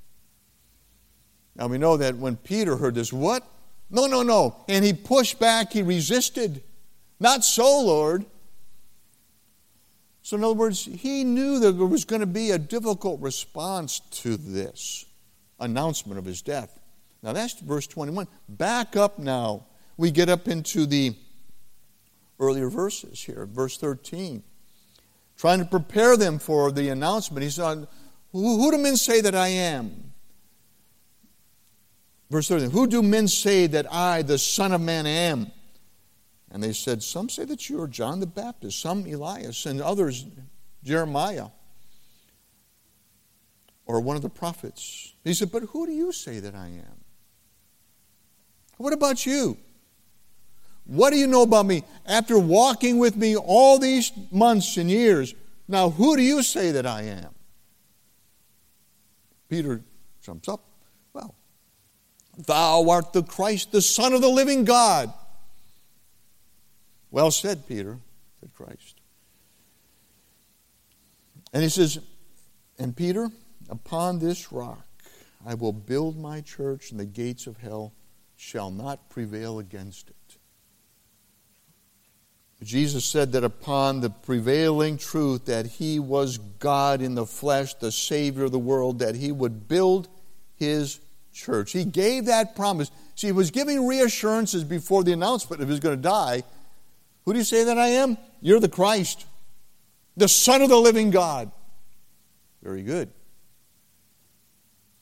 Now 1.57 1.69
we 1.69 1.79
know 1.79 1.97
that 1.97 2.17
when 2.17 2.37
Peter 2.37 2.77
heard 2.77 2.95
this, 2.95 3.13
what? 3.13 3.47
No, 3.91 4.07
no, 4.07 4.23
no. 4.23 4.65
And 4.69 4.85
he 4.85 4.93
pushed 4.93 5.39
back, 5.39 5.73
he 5.73 5.83
resisted. 5.83 6.63
Not 7.21 7.45
so, 7.45 7.81
Lord. 7.81 8.27
So, 10.25 10.39
in 10.39 10.43
other 10.43 10.55
words, 10.55 10.87
he 10.87 11.23
knew 11.23 11.61
that 11.61 11.73
there 11.73 11.87
was 11.87 12.07
going 12.07 12.21
to 12.21 12.27
be 12.27 12.51
a 12.53 12.59
difficult 12.59 13.21
response 13.21 14.01
to 14.23 14.39
this 14.39 15.05
announcement 15.61 16.19
of 16.19 16.25
his 16.25 16.41
death. 16.41 16.81
Now, 17.23 17.35
that's 17.35 17.61
verse 17.61 17.87
21. 17.87 18.27
Back 18.49 18.97
up 18.97 19.19
now. 19.19 19.67
We 19.99 20.11
get 20.11 20.31
up 20.31 20.49
into 20.49 20.87
the 20.87 21.15
earlier 22.41 22.71
verses 22.71 23.23
here, 23.23 23.45
verse 23.45 23.77
13. 23.77 24.43
Trying 25.37 25.59
to 25.59 25.67
prepare 25.67 26.17
them 26.17 26.39
for 26.39 26.73
the 26.73 26.89
announcement. 26.89 27.45
He 27.45 27.51
said, 27.51 27.87
Who, 28.33 28.63
who 28.63 28.71
do 28.71 28.79
men 28.79 28.97
say 28.97 29.21
that 29.21 29.35
I 29.35 29.49
am? 29.49 30.15
Verse 32.31 32.49
13 32.49 32.71
Who 32.71 32.87
do 32.87 33.03
men 33.03 33.29
say 33.29 33.67
that 33.67 33.93
I, 33.93 34.23
the 34.23 34.39
Son 34.39 34.73
of 34.73 34.81
Man, 34.81 35.05
am? 35.05 35.51
And 36.55 36.63
they 36.63 36.73
said, 36.73 37.03
Some 37.03 37.29
say 37.29 37.45
that 37.47 37.69
you 37.69 37.83
are 37.83 37.89
John 37.89 38.21
the 38.21 38.27
Baptist, 38.27 38.81
some 38.81 39.05
Elias, 39.07 39.67
and 39.67 39.83
others 39.83 40.25
Jeremiah 40.85 41.49
or 43.87 44.01
one 44.01 44.15
of 44.15 44.23
the 44.23 44.29
prophets. 44.29 45.15
He 45.25 45.35
said, 45.35 45.51
But 45.51 45.65
who 45.65 45.85
do 45.85 45.93
you 45.93 46.13
say 46.13 46.39
that 46.39 46.55
I 46.55 46.67
am? 46.67 47.05
What 48.77 48.93
about 48.93 49.27
you? 49.27 49.59
What 50.85 51.11
do 51.11 51.17
you 51.17 51.27
know 51.27 51.43
about 51.43 51.67
me? 51.67 51.83
After 52.07 52.39
walking 52.39 52.99
with 52.99 53.17
me 53.17 53.37
all 53.37 53.81
these 53.81 54.13
months 54.31 54.77
and 54.77 54.89
years, 54.89 55.35
now 55.67 55.91
who 55.91 56.17
do 56.17 56.23
you 56.23 56.41
say 56.45 56.71
that 56.71 56.87
I 56.87 57.03
am? 57.03 57.35
Peter 59.49 59.83
jumps 60.23 60.49
up. 60.49 60.61
Well, 61.13 61.35
thou 62.47 62.89
art 62.89 63.13
the 63.13 63.25
Christ, 63.25 63.73
the 63.73 63.83
Son 63.83 64.13
of 64.13 64.21
the 64.21 64.29
living 64.29 64.65
God. 64.65 65.13
Well 67.15 67.31
said, 67.31 67.69
Peter, 67.69 67.99
said 68.41 68.53
Christ. 68.55 69.01
And 71.53 71.63
he 71.63 71.69
says, 71.69 72.01
And 72.77 72.97
Peter, 72.97 73.31
upon 73.71 74.19
this 74.19 74.51
rock 74.51 74.85
I 75.47 75.55
will 75.55 75.73
build 75.73 76.19
my 76.19 76.41
church, 76.41 76.91
and 76.91 76.99
the 76.99 77.05
gates 77.05 77.47
of 77.47 77.59
hell 77.59 77.93
shall 78.35 78.73
not 78.73 79.11
prevail 79.11 79.61
against 79.61 80.11
it. 80.11 80.17
Jesus 82.65 83.05
said 83.05 83.31
that 83.31 83.45
upon 83.45 84.01
the 84.01 84.11
prevailing 84.11 84.99
truth 84.99 85.45
that 85.45 85.67
he 85.67 86.01
was 86.01 86.39
God 86.39 87.01
in 87.01 87.15
the 87.15 87.27
flesh, 87.27 87.75
the 87.75 87.93
Savior 87.93 88.43
of 88.43 88.51
the 88.51 88.59
world, 88.59 88.99
that 88.99 89.15
he 89.15 89.31
would 89.31 89.69
build 89.69 90.09
his 90.57 90.99
church. 91.33 91.71
He 91.71 91.85
gave 91.85 92.25
that 92.25 92.57
promise. 92.57 92.91
See, 93.15 93.29
he 93.29 93.33
was 93.33 93.53
giving 93.53 93.87
reassurances 93.87 94.65
before 94.65 95.05
the 95.05 95.13
announcement 95.13 95.63
of 95.63 95.69
he 95.69 95.73
was 95.73 95.79
going 95.79 95.95
to 95.95 96.03
die. 96.03 96.43
Who 97.25 97.33
do 97.33 97.39
you 97.39 97.45
say 97.45 97.65
that 97.65 97.79
I 97.79 97.89
am? 97.89 98.19
You're 98.41 98.61
the 98.61 98.69
Christ, 98.69 99.27
the 100.17 100.29
Son 100.29 100.63
of 100.63 100.69
the 100.69 100.77
living 100.77 101.11
God. 101.11 101.51
Very 102.63 102.83
good. 102.83 103.11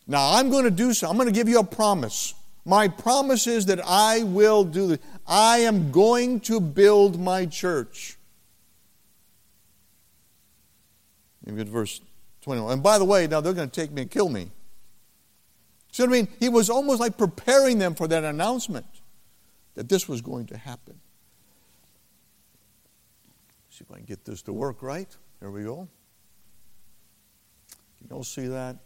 Now, 0.06 0.34
I'm 0.34 0.50
going 0.50 0.64
to 0.64 0.70
do 0.70 0.92
so. 0.92 1.08
I'm 1.08 1.16
going 1.16 1.28
to 1.28 1.34
give 1.34 1.48
you 1.48 1.58
a 1.58 1.64
promise. 1.64 2.34
My 2.64 2.88
promise 2.88 3.46
is 3.46 3.66
that 3.66 3.80
I 3.84 4.22
will 4.22 4.64
do 4.64 4.88
this. 4.88 4.98
I 5.26 5.58
am 5.58 5.90
going 5.90 6.40
to 6.40 6.60
build 6.60 7.20
my 7.20 7.46
church. 7.46 8.16
Maybe 11.44 11.60
at 11.60 11.68
verse 11.68 12.00
21. 12.42 12.72
And 12.74 12.82
by 12.82 12.98
the 12.98 13.04
way, 13.04 13.26
now 13.26 13.40
they're 13.40 13.52
going 13.52 13.70
to 13.70 13.80
take 13.80 13.90
me 13.90 14.02
and 14.02 14.10
kill 14.10 14.28
me. 14.28 14.50
See 15.90 16.02
what 16.02 16.10
I 16.10 16.12
mean? 16.12 16.28
He 16.38 16.48
was 16.48 16.70
almost 16.70 17.00
like 17.00 17.18
preparing 17.18 17.78
them 17.78 17.94
for 17.94 18.08
that 18.08 18.24
announcement 18.24 18.86
that 19.74 19.88
this 19.88 20.08
was 20.08 20.20
going 20.20 20.46
to 20.46 20.56
happen. 20.56 21.00
See 23.72 23.84
if 23.84 23.90
I 23.90 23.96
can 23.96 24.04
get 24.04 24.24
this 24.24 24.42
to 24.42 24.52
work 24.52 24.82
right. 24.82 25.08
There 25.40 25.50
we 25.50 25.64
go. 25.64 25.88
Can 27.98 28.08
you 28.10 28.16
all 28.16 28.24
see 28.24 28.46
that? 28.46 28.76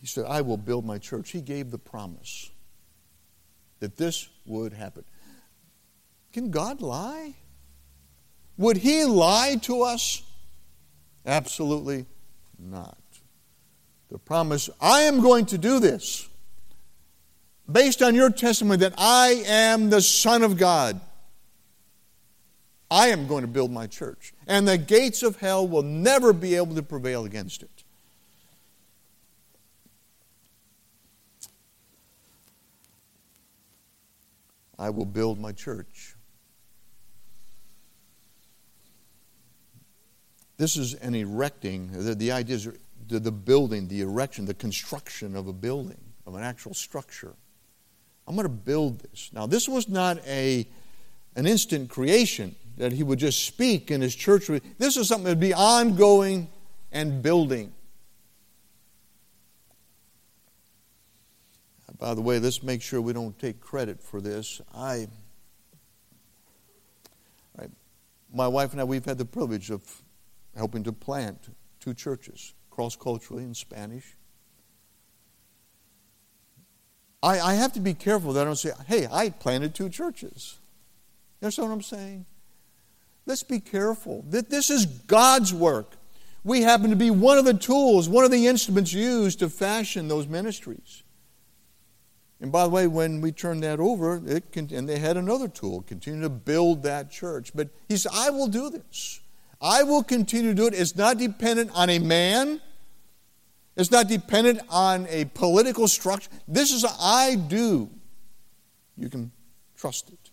He 0.00 0.06
said, 0.06 0.24
I 0.26 0.40
will 0.40 0.56
build 0.56 0.84
my 0.84 0.98
church. 0.98 1.30
He 1.30 1.40
gave 1.40 1.70
the 1.70 1.78
promise 1.78 2.50
that 3.80 3.96
this 3.96 4.28
would 4.46 4.72
happen. 4.72 5.04
Can 6.32 6.50
God 6.50 6.80
lie? 6.80 7.34
Would 8.56 8.78
He 8.78 9.04
lie 9.04 9.56
to 9.62 9.82
us? 9.82 10.22
Absolutely 11.26 12.06
not 12.58 12.98
the 14.14 14.18
promise, 14.20 14.70
I 14.80 15.02
am 15.02 15.20
going 15.20 15.46
to 15.46 15.58
do 15.58 15.80
this 15.80 16.28
based 17.70 18.00
on 18.00 18.14
your 18.14 18.30
testimony 18.30 18.78
that 18.78 18.94
I 18.96 19.42
am 19.44 19.90
the 19.90 20.00
Son 20.00 20.44
of 20.44 20.56
God. 20.56 21.00
I 22.94 23.08
am 23.08 23.26
going 23.26 23.42
to 23.42 23.48
build 23.48 23.72
my 23.72 23.88
church, 23.88 24.32
and 24.46 24.68
the 24.68 24.78
gates 24.78 25.24
of 25.24 25.40
hell 25.40 25.66
will 25.66 25.82
never 25.82 26.32
be 26.32 26.54
able 26.54 26.76
to 26.76 26.82
prevail 26.84 27.24
against 27.24 27.64
it. 27.64 27.82
I 34.78 34.90
will 34.90 35.06
build 35.06 35.40
my 35.40 35.50
church. 35.50 36.14
This 40.56 40.76
is 40.76 40.94
an 40.94 41.16
erecting. 41.16 41.90
The, 41.90 42.14
the 42.14 42.30
idea 42.30 42.54
is 42.54 42.68
the, 43.08 43.18
the 43.18 43.32
building, 43.32 43.88
the 43.88 44.02
erection, 44.02 44.44
the 44.44 44.54
construction 44.54 45.34
of 45.34 45.48
a 45.48 45.52
building, 45.52 45.98
of 46.28 46.36
an 46.36 46.44
actual 46.44 46.74
structure. 46.74 47.34
I'm 48.28 48.36
going 48.36 48.46
to 48.46 48.48
build 48.48 49.00
this. 49.00 49.30
Now, 49.32 49.46
this 49.46 49.68
was 49.68 49.88
not 49.88 50.24
a, 50.28 50.64
an 51.34 51.48
instant 51.48 51.90
creation 51.90 52.54
that 52.76 52.92
he 52.92 53.02
would 53.02 53.18
just 53.18 53.44
speak 53.44 53.90
in 53.90 54.00
his 54.00 54.14
church. 54.14 54.48
This 54.78 54.96
is 54.96 55.08
something 55.08 55.24
that 55.24 55.30
would 55.30 55.40
be 55.40 55.54
ongoing 55.54 56.48
and 56.92 57.22
building. 57.22 57.72
By 61.98 62.14
the 62.14 62.20
way, 62.20 62.38
let's 62.38 62.62
make 62.62 62.82
sure 62.82 63.00
we 63.00 63.12
don't 63.12 63.38
take 63.38 63.60
credit 63.60 64.02
for 64.02 64.20
this. 64.20 64.60
I, 64.74 65.06
right, 67.56 67.70
my 68.32 68.48
wife 68.48 68.72
and 68.72 68.80
I, 68.80 68.84
we've 68.84 69.04
had 69.04 69.16
the 69.16 69.24
privilege 69.24 69.70
of 69.70 70.02
helping 70.56 70.82
to 70.84 70.92
plant 70.92 71.54
two 71.80 71.94
churches 71.94 72.54
cross 72.70 72.96
culturally 72.96 73.44
in 73.44 73.54
Spanish. 73.54 74.16
I, 77.22 77.40
I 77.40 77.54
have 77.54 77.72
to 77.74 77.80
be 77.80 77.94
careful 77.94 78.32
that 78.34 78.42
I 78.42 78.44
don't 78.44 78.56
say, 78.56 78.72
hey, 78.86 79.06
I 79.10 79.30
planted 79.30 79.74
two 79.74 79.88
churches. 79.88 80.58
You 81.40 81.46
understand 81.46 81.68
what 81.68 81.74
I'm 81.76 81.82
saying? 81.82 82.26
Let's 83.26 83.42
be 83.42 83.60
careful. 83.60 84.24
This 84.28 84.70
is 84.70 84.86
God's 84.86 85.52
work. 85.52 85.92
We 86.44 86.60
happen 86.62 86.90
to 86.90 86.96
be 86.96 87.10
one 87.10 87.38
of 87.38 87.46
the 87.46 87.54
tools, 87.54 88.08
one 88.08 88.24
of 88.24 88.30
the 88.30 88.46
instruments 88.46 88.92
used 88.92 89.38
to 89.38 89.48
fashion 89.48 90.08
those 90.08 90.26
ministries. 90.26 91.02
And 92.40 92.52
by 92.52 92.64
the 92.64 92.68
way, 92.68 92.86
when 92.86 93.22
we 93.22 93.32
turned 93.32 93.62
that 93.62 93.80
over, 93.80 94.20
it 94.26 94.52
can, 94.52 94.68
and 94.74 94.86
they 94.86 94.98
had 94.98 95.16
another 95.16 95.48
tool, 95.48 95.80
continue 95.82 96.20
to 96.20 96.28
build 96.28 96.82
that 96.82 97.10
church. 97.10 97.52
But 97.54 97.70
he 97.88 97.96
said, 97.96 98.12
I 98.14 98.28
will 98.28 98.48
do 98.48 98.68
this. 98.68 99.20
I 99.62 99.82
will 99.82 100.02
continue 100.02 100.50
to 100.50 100.54
do 100.54 100.66
it. 100.66 100.74
It's 100.74 100.94
not 100.94 101.16
dependent 101.16 101.70
on 101.74 101.88
a 101.88 101.98
man. 101.98 102.60
It's 103.76 103.90
not 103.90 104.08
dependent 104.08 104.60
on 104.68 105.06
a 105.08 105.24
political 105.24 105.88
structure. 105.88 106.28
This 106.46 106.70
is 106.70 106.84
I 107.00 107.36
do. 107.36 107.88
You 108.98 109.08
can 109.08 109.32
trust 109.74 110.10
it. 110.10 110.30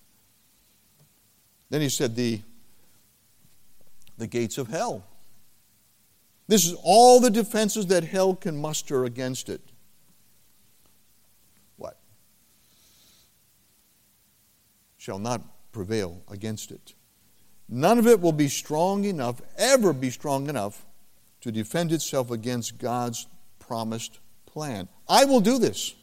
Then 1.69 1.79
he 1.79 1.87
said 1.87 2.17
the, 2.17 2.41
the 4.21 4.27
gates 4.27 4.59
of 4.59 4.67
hell. 4.67 5.03
This 6.47 6.63
is 6.63 6.75
all 6.83 7.19
the 7.19 7.31
defenses 7.31 7.87
that 7.87 8.03
hell 8.03 8.35
can 8.35 8.55
muster 8.55 9.03
against 9.03 9.49
it. 9.49 9.61
What? 11.77 11.97
Shall 14.99 15.17
not 15.17 15.41
prevail 15.71 16.21
against 16.29 16.69
it. 16.69 16.93
None 17.67 17.97
of 17.97 18.05
it 18.05 18.21
will 18.21 18.31
be 18.31 18.47
strong 18.47 19.05
enough, 19.05 19.41
ever 19.57 19.91
be 19.91 20.11
strong 20.11 20.49
enough, 20.49 20.85
to 21.41 21.51
defend 21.51 21.91
itself 21.91 22.29
against 22.29 22.77
God's 22.77 23.25
promised 23.57 24.19
plan. 24.45 24.87
I 25.09 25.25
will 25.25 25.41
do 25.41 25.57
this. 25.57 25.95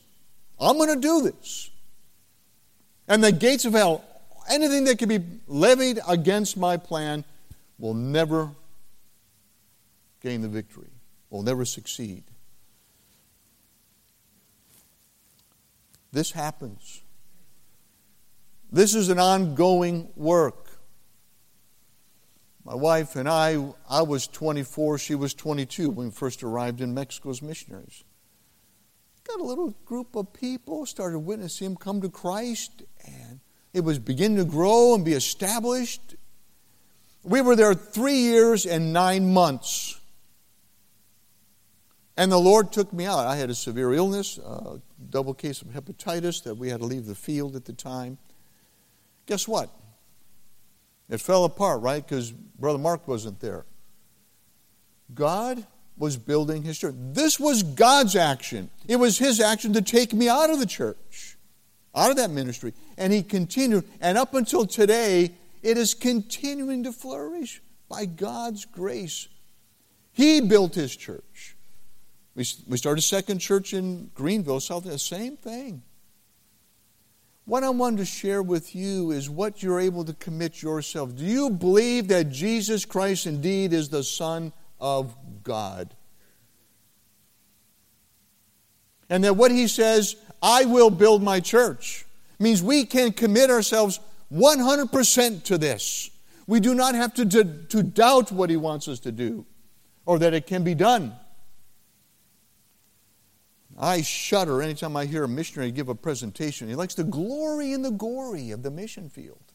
I'm 0.59 0.77
going 0.77 0.93
to 0.93 1.01
do 1.01 1.23
this. 1.23 1.71
And 3.07 3.23
the 3.23 3.31
gates 3.31 3.65
of 3.65 3.75
hell, 3.75 4.03
anything 4.51 4.85
that 4.87 4.99
can 4.99 5.09
be 5.09 5.21
levied 5.47 6.01
against 6.09 6.57
my 6.57 6.77
plan, 6.77 7.25
will 7.79 7.95
never 7.95 8.51
gain 10.21 10.43
the 10.43 10.49
victory, 10.49 10.91
will 11.31 11.43
never 11.43 11.65
succeed. 11.65 12.25
This 16.13 16.33
happens. 16.33 17.03
This 18.71 18.95
is 18.95 19.09
an 19.09 19.19
ongoing 19.19 20.09
work. 20.17 20.69
My 22.65 22.75
wife 22.75 23.17
and 23.17 23.29
I, 23.29 23.73
I 23.89 24.03
was 24.03 24.27
24, 24.27 24.99
she 24.99 25.15
was 25.15 25.33
22 25.33 25.89
when 25.89 26.09
we 26.09 26.13
first 26.13 26.43
arrived 26.43 26.81
in 26.81 26.93
Mexico 26.93 27.31
as 27.31 27.41
missionaries. 27.41 28.05
Got 29.25 29.41
a 29.41 29.45
little 29.45 29.75
group 29.85 30.17
of 30.17 30.33
people, 30.33 30.85
started 30.85 31.21
witnessing 31.21 31.69
him 31.69 31.77
come 31.77 32.01
to 32.03 32.11
Christ, 32.11 32.83
and 33.07 33.41
it 33.73 33.81
was 33.81 33.99
beginning 33.99 34.39
to 34.39 34.45
grow 34.45 34.95
and 34.95 35.05
be 35.05 35.13
established. 35.13 36.15
We 37.25 37.41
were 37.41 37.57
there 37.57 37.75
three 37.75 38.19
years 38.19 38.67
and 38.67 38.93
nine 38.93 39.33
months. 39.33 40.01
And 42.17 42.33
the 42.33 42.39
Lord 42.39 42.73
took 42.73 42.93
me 42.93 43.07
out. 43.07 43.27
I 43.27 43.37
had 43.37 43.49
a 43.49 43.55
severe 43.55 43.93
illness, 43.93 44.39
a 44.39 44.81
double 45.11 45.35
case 45.35 45.63
of 45.63 45.69
hepatitis 45.69 46.43
that 46.45 46.57
we 46.57 46.69
had 46.69 46.81
to 46.81 46.87
leave 46.87 47.07
the 47.07 47.15
field 47.15 47.55
at 47.55 47.65
the 47.65 47.73
time. 47.73 48.19
Guess 49.27 49.47
what? 49.47 49.71
It 51.09 51.21
fell 51.21 51.45
apart, 51.45 51.81
right? 51.81 52.05
Because 52.05 52.33
Brother 52.33 52.79
Mark 52.79 53.07
wasn't 53.07 53.41
there. 53.41 53.67
God 55.15 55.65
was 55.97 56.17
building 56.17 56.63
his 56.63 56.79
church. 56.79 56.95
This 56.97 57.39
was 57.39 57.63
God's 57.63 58.17
action. 58.17 58.71
It 58.87 58.97
was 58.97 59.19
his 59.19 59.41
action 59.41 59.73
to 59.75 59.83
take 59.83 60.13
me 60.13 60.29
out 60.29 60.51
of 60.51 60.59
the 60.59 60.67
church, 60.67 61.37
out 61.95 62.11
of 62.11 62.17
that 62.17 62.31
ministry. 62.31 62.73
And 62.97 63.13
he 63.13 63.23
continued. 63.23 63.85
And 64.01 64.19
up 64.19 64.35
until 64.35 64.67
today, 64.67 65.33
it 65.63 65.79
is 65.79 65.95
continuing 65.95 66.85
to 66.85 66.93
flourish 66.93 67.63
by 67.89 68.05
God's 68.05 68.65
grace. 68.65 69.29
He 70.13 70.41
built 70.41 70.75
his 70.75 70.95
church. 70.95 71.57
We, 72.35 72.45
we 72.67 72.77
started 72.77 73.01
a 73.01 73.03
second 73.03 73.39
church 73.39 73.73
in 73.73 74.11
Greenville, 74.15 74.61
South, 74.61 74.85
the 74.85 74.99
same 74.99 75.37
thing. 75.37 75.83
What 77.47 77.65
I 77.65 77.71
wanted 77.71 77.97
to 77.99 78.05
share 78.05 78.43
with 78.43 78.75
you 78.75 79.11
is 79.11 79.31
what 79.31 79.63
you're 79.63 79.81
able 79.81 80.05
to 80.05 80.13
commit 80.13 80.61
yourself. 80.61 81.17
Do 81.17 81.25
you 81.25 81.49
believe 81.49 82.09
that 82.09 82.31
Jesus 82.31 82.85
Christ 82.85 83.27
indeed 83.27 83.73
is 83.73 83.89
the 83.89 84.05
Son 84.05 84.53
of 84.79 85.17
God? 85.43 85.95
And 89.09 89.25
that 89.25 89.37
what 89.37 89.51
he 89.51 89.67
says, 89.67 90.17
I 90.43 90.67
will 90.67 90.91
build 90.91 91.23
my 91.23 91.41
church, 91.41 92.05
means 92.39 92.63
we 92.63 92.85
can 92.85 93.13
commit 93.13 93.49
ourselves 93.49 93.99
100% 94.33 95.45
to 95.45 95.59
this. 95.59 96.11
We 96.47 96.61
do 96.61 96.75
not 96.75 96.95
have 96.95 97.15
to, 97.15 97.27
to, 97.27 97.45
to 97.45 97.83
doubt 97.83 98.33
what 98.33 98.51
he 98.51 98.57
wants 98.57 98.89
us 98.89 99.01
to 99.01 99.13
do 99.13 99.47
or 100.07 100.19
that 100.19 100.33
it 100.33 100.47
can 100.47 100.65
be 100.65 100.75
done. 100.75 101.15
I 103.79 104.03
shudder 104.03 104.61
anytime 104.61 104.97
I 104.97 105.05
hear 105.05 105.25
a 105.25 105.29
missionary 105.29 105.71
give 105.71 105.89
a 105.89 105.95
presentation. 105.95 106.69
He 106.69 106.75
likes 106.75 106.95
the 106.95 107.05
glory 107.05 107.73
and 107.73 107.85
the 107.85 107.91
gory 107.91 108.51
of 108.51 108.63
the 108.63 108.71
mission 108.71 109.09
field. 109.09 109.53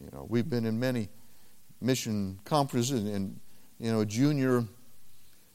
You 0.00 0.10
know, 0.12 0.26
we've 0.28 0.48
been 0.48 0.66
in 0.66 0.78
many 0.78 1.08
mission 1.80 2.38
conferences 2.44 3.02
and, 3.04 3.40
you 3.78 3.90
know, 3.90 4.04
junior 4.04 4.64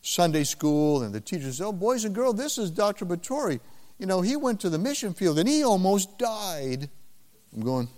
Sunday 0.02 0.44
school, 0.44 1.04
and 1.04 1.14
the 1.14 1.22
teachers 1.22 1.62
Oh, 1.62 1.72
boys 1.72 2.06
and 2.06 2.16
girls, 2.16 2.36
this 2.36 2.58
is 2.58 2.72
Dr. 2.72 3.06
Batori. 3.06 3.60
You 4.00 4.06
know, 4.06 4.22
he 4.22 4.36
went 4.36 4.62
to 4.62 4.70
the 4.70 4.80
mission 4.80 5.14
field 5.14 5.38
and 5.38 5.48
he 5.48 5.64
almost 5.64 6.18
died. 6.18 6.90
I'm 7.54 7.62
going. 7.62 7.90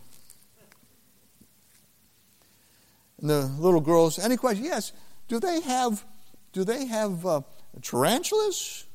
And 3.21 3.29
the 3.29 3.41
little 3.41 3.81
girls, 3.81 4.19
any 4.19 4.35
questions? 4.35 4.67
Yes. 4.67 4.93
Do 5.27 5.39
they 5.39 5.61
have 5.61 6.03
do 6.53 6.63
they 6.63 6.85
have 6.85 7.25
uh, 7.25 7.41
tarantulas? 7.81 8.85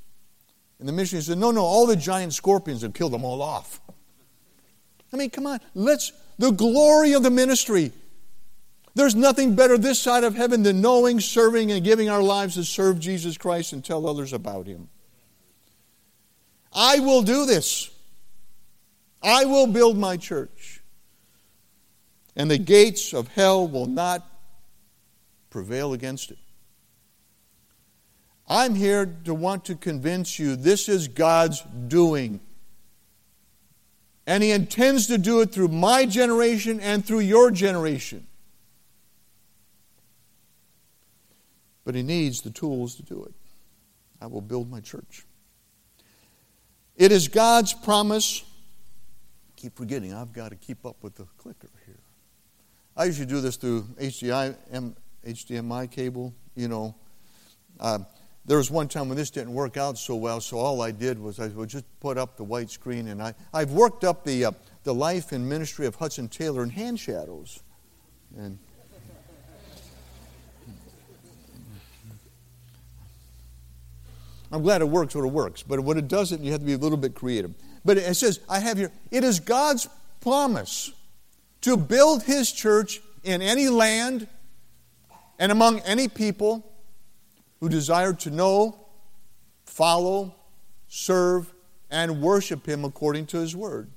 And 0.78 0.88
the 0.88 0.92
missionary 0.92 1.22
said, 1.24 1.38
No, 1.38 1.50
no, 1.50 1.62
all 1.62 1.86
the 1.86 1.96
giant 1.96 2.34
scorpions 2.34 2.82
have 2.82 2.92
killed 2.92 3.12
them 3.12 3.24
all 3.24 3.40
off. 3.40 3.80
I 5.12 5.16
mean, 5.16 5.30
come 5.30 5.46
on, 5.46 5.60
let's, 5.74 6.12
the 6.38 6.50
glory 6.50 7.14
of 7.14 7.22
the 7.22 7.30
ministry. 7.30 7.92
There's 8.94 9.14
nothing 9.14 9.54
better 9.54 9.78
this 9.78 10.00
side 10.00 10.24
of 10.24 10.34
heaven 10.34 10.62
than 10.62 10.80
knowing, 10.80 11.20
serving, 11.20 11.70
and 11.70 11.84
giving 11.84 12.08
our 12.08 12.22
lives 12.22 12.54
to 12.54 12.64
serve 12.64 12.98
Jesus 12.98 13.36
Christ 13.36 13.72
and 13.72 13.84
tell 13.84 14.06
others 14.06 14.32
about 14.32 14.66
Him. 14.66 14.88
I 16.76 16.98
will 17.00 17.22
do 17.22 17.46
this. 17.46 17.90
I 19.22 19.46
will 19.46 19.66
build 19.66 19.96
my 19.96 20.18
church. 20.18 20.82
And 22.36 22.50
the 22.50 22.58
gates 22.58 23.14
of 23.14 23.28
hell 23.28 23.66
will 23.66 23.86
not 23.86 24.28
prevail 25.48 25.94
against 25.94 26.30
it. 26.30 26.38
I'm 28.46 28.74
here 28.74 29.06
to 29.24 29.32
want 29.32 29.64
to 29.64 29.74
convince 29.74 30.38
you 30.38 30.54
this 30.54 30.88
is 30.88 31.08
God's 31.08 31.62
doing. 31.88 32.40
And 34.26 34.42
He 34.42 34.50
intends 34.50 35.06
to 35.06 35.16
do 35.16 35.40
it 35.40 35.52
through 35.52 35.68
my 35.68 36.04
generation 36.04 36.78
and 36.80 37.04
through 37.04 37.20
your 37.20 37.50
generation. 37.50 38.26
But 41.84 41.94
He 41.94 42.02
needs 42.02 42.42
the 42.42 42.50
tools 42.50 42.96
to 42.96 43.02
do 43.02 43.24
it. 43.24 43.34
I 44.20 44.26
will 44.26 44.42
build 44.42 44.70
my 44.70 44.80
church. 44.80 45.25
It 46.96 47.12
is 47.12 47.28
God's 47.28 47.74
promise. 47.74 48.42
Keep 49.56 49.76
forgetting, 49.76 50.14
I've 50.14 50.32
got 50.32 50.48
to 50.50 50.56
keep 50.56 50.86
up 50.86 50.96
with 51.02 51.14
the 51.14 51.26
clicker 51.36 51.68
here. 51.84 51.98
I 52.96 53.04
usually 53.04 53.26
do 53.26 53.40
this 53.40 53.56
through 53.56 53.82
HDMI, 54.00 54.94
HDMI 55.26 55.90
cable, 55.90 56.34
you 56.54 56.68
know. 56.68 56.94
Uh, 57.78 57.98
there 58.46 58.56
was 58.56 58.70
one 58.70 58.88
time 58.88 59.08
when 59.08 59.18
this 59.18 59.28
didn't 59.28 59.52
work 59.52 59.76
out 59.76 59.98
so 59.98 60.14
well, 60.14 60.40
so 60.40 60.56
all 60.56 60.80
I 60.80 60.90
did 60.90 61.18
was 61.18 61.38
I 61.38 61.48
would 61.48 61.68
just 61.68 61.84
put 62.00 62.16
up 62.16 62.38
the 62.38 62.44
white 62.44 62.70
screen, 62.70 63.08
and 63.08 63.22
I, 63.22 63.34
I've 63.52 63.72
worked 63.72 64.04
up 64.04 64.24
the, 64.24 64.46
uh, 64.46 64.52
the 64.84 64.94
life 64.94 65.32
and 65.32 65.46
ministry 65.46 65.84
of 65.84 65.96
Hudson 65.96 66.28
Taylor 66.28 66.62
in 66.62 66.70
hand 66.70 66.98
shadows. 66.98 67.62
And 68.38 68.58
I'm 74.52 74.62
glad 74.62 74.80
it 74.80 74.88
works 74.88 75.14
when 75.14 75.24
it 75.24 75.32
works, 75.32 75.62
but 75.62 75.80
when 75.80 75.98
it 75.98 76.08
doesn't, 76.08 76.42
you 76.42 76.52
have 76.52 76.60
to 76.60 76.66
be 76.66 76.74
a 76.74 76.78
little 76.78 76.98
bit 76.98 77.14
creative. 77.14 77.54
But 77.84 77.98
it 77.98 78.14
says, 78.14 78.40
I 78.48 78.60
have 78.60 78.78
here, 78.78 78.92
it 79.10 79.24
is 79.24 79.40
God's 79.40 79.88
promise 80.20 80.92
to 81.62 81.76
build 81.76 82.22
his 82.22 82.52
church 82.52 83.00
in 83.24 83.42
any 83.42 83.68
land 83.68 84.28
and 85.38 85.52
among 85.52 85.80
any 85.80 86.08
people 86.08 86.64
who 87.60 87.68
desire 87.68 88.12
to 88.12 88.30
know, 88.30 88.78
follow, 89.64 90.34
serve, 90.88 91.52
and 91.90 92.20
worship 92.20 92.66
him 92.66 92.84
according 92.84 93.26
to 93.26 93.38
his 93.38 93.54
word. 93.54 93.90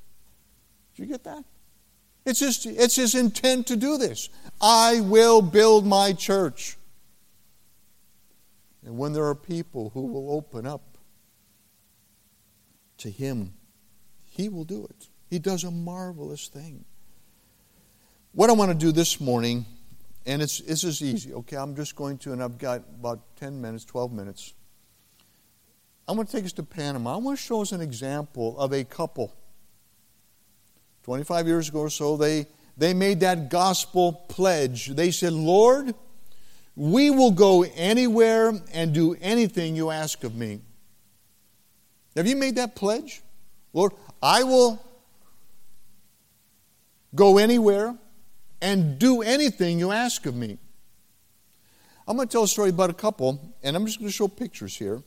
Did 0.95 1.03
you 1.03 1.07
get 1.07 1.23
that? 1.23 1.43
It's 2.25 2.39
just 2.39 2.65
it's 2.65 2.95
his 2.95 3.15
intent 3.15 3.67
to 3.67 3.75
do 3.75 3.97
this. 3.97 4.29
I 4.61 5.01
will 5.01 5.41
build 5.41 5.85
my 5.85 6.13
church. 6.13 6.77
And 8.89 8.97
when 8.97 9.13
there 9.13 9.25
are 9.25 9.35
people 9.35 9.91
who 9.93 10.07
will 10.07 10.31
open 10.31 10.65
up 10.65 10.97
to 12.97 13.11
him, 13.11 13.53
he 14.25 14.49
will 14.49 14.63
do 14.63 14.83
it. 14.83 15.09
He 15.29 15.37
does 15.37 15.63
a 15.63 15.69
marvelous 15.69 16.47
thing. 16.47 16.85
What 18.31 18.49
I 18.49 18.53
want 18.53 18.71
to 18.71 18.75
do 18.75 18.91
this 18.91 19.21
morning 19.21 19.67
and 20.25 20.41
it's, 20.41 20.57
this 20.61 20.83
is 20.83 21.03
easy, 21.03 21.35
okay? 21.35 21.57
I'm 21.57 21.75
just 21.75 21.95
going 21.95 22.17
to, 22.19 22.33
and 22.33 22.41
I've 22.41 22.57
got 22.57 22.81
about 22.99 23.35
10 23.35 23.61
minutes, 23.61 23.85
12 23.85 24.11
minutes. 24.11 24.55
I'm 26.07 26.15
going 26.15 26.25
to 26.25 26.33
take 26.33 26.45
us 26.45 26.53
to 26.53 26.63
Panama. 26.63 27.13
I 27.13 27.17
want 27.17 27.37
to 27.37 27.43
show 27.43 27.61
us 27.61 27.71
an 27.71 27.81
example 27.81 28.57
of 28.57 28.73
a 28.73 28.83
couple. 28.83 29.35
25 31.03 31.45
years 31.45 31.69
ago 31.69 31.81
or 31.81 31.91
so, 31.91 32.17
they, 32.17 32.47
they 32.75 32.95
made 32.95 33.19
that 33.19 33.51
gospel 33.51 34.13
pledge. 34.13 34.87
They 34.87 35.11
said, 35.11 35.33
Lord, 35.33 35.93
we 36.79 37.09
will 37.09 37.31
go 37.31 37.65
anywhere 37.75 38.53
and 38.71 38.93
do 38.93 39.13
anything 39.19 39.75
you 39.75 39.89
ask 39.89 40.23
of 40.23 40.33
me. 40.33 40.61
Have 42.15 42.25
you 42.25 42.37
made 42.37 42.55
that 42.55 42.73
pledge? 42.73 43.21
Lord, 43.73 43.91
I 44.23 44.43
will 44.43 44.81
go 47.13 47.37
anywhere 47.37 47.97
and 48.61 48.97
do 48.97 49.21
anything 49.21 49.77
you 49.77 49.91
ask 49.91 50.25
of 50.25 50.37
me. 50.37 50.57
I'm 52.07 52.15
going 52.15 52.29
to 52.29 52.31
tell 52.31 52.43
a 52.43 52.47
story 52.47 52.69
about 52.69 52.89
a 52.89 52.93
couple, 52.93 53.53
and 53.61 53.75
I'm 53.75 53.85
just 53.85 53.99
going 53.99 54.07
to 54.07 54.15
show 54.15 54.29
pictures 54.29 54.77
here 54.77 55.03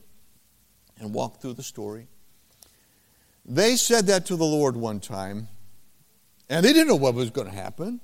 and 1.00 1.14
walk 1.14 1.40
through 1.40 1.54
the 1.54 1.62
story. 1.62 2.06
They 3.46 3.76
said 3.76 4.08
that 4.08 4.26
to 4.26 4.36
the 4.36 4.44
Lord 4.44 4.76
one 4.76 5.00
time, 5.00 5.48
and 6.50 6.62
they 6.66 6.74
didn't 6.74 6.88
know 6.88 6.96
what 6.96 7.14
was 7.14 7.30
going 7.30 7.48
to 7.48 7.54
happen. 7.54 8.02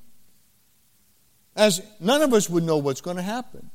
As 1.58 1.82
none 1.98 2.22
of 2.22 2.32
us 2.32 2.48
would 2.48 2.62
know 2.62 2.78
what's 2.78 3.00
going 3.00 3.16
to 3.16 3.22
happen. 3.22 3.70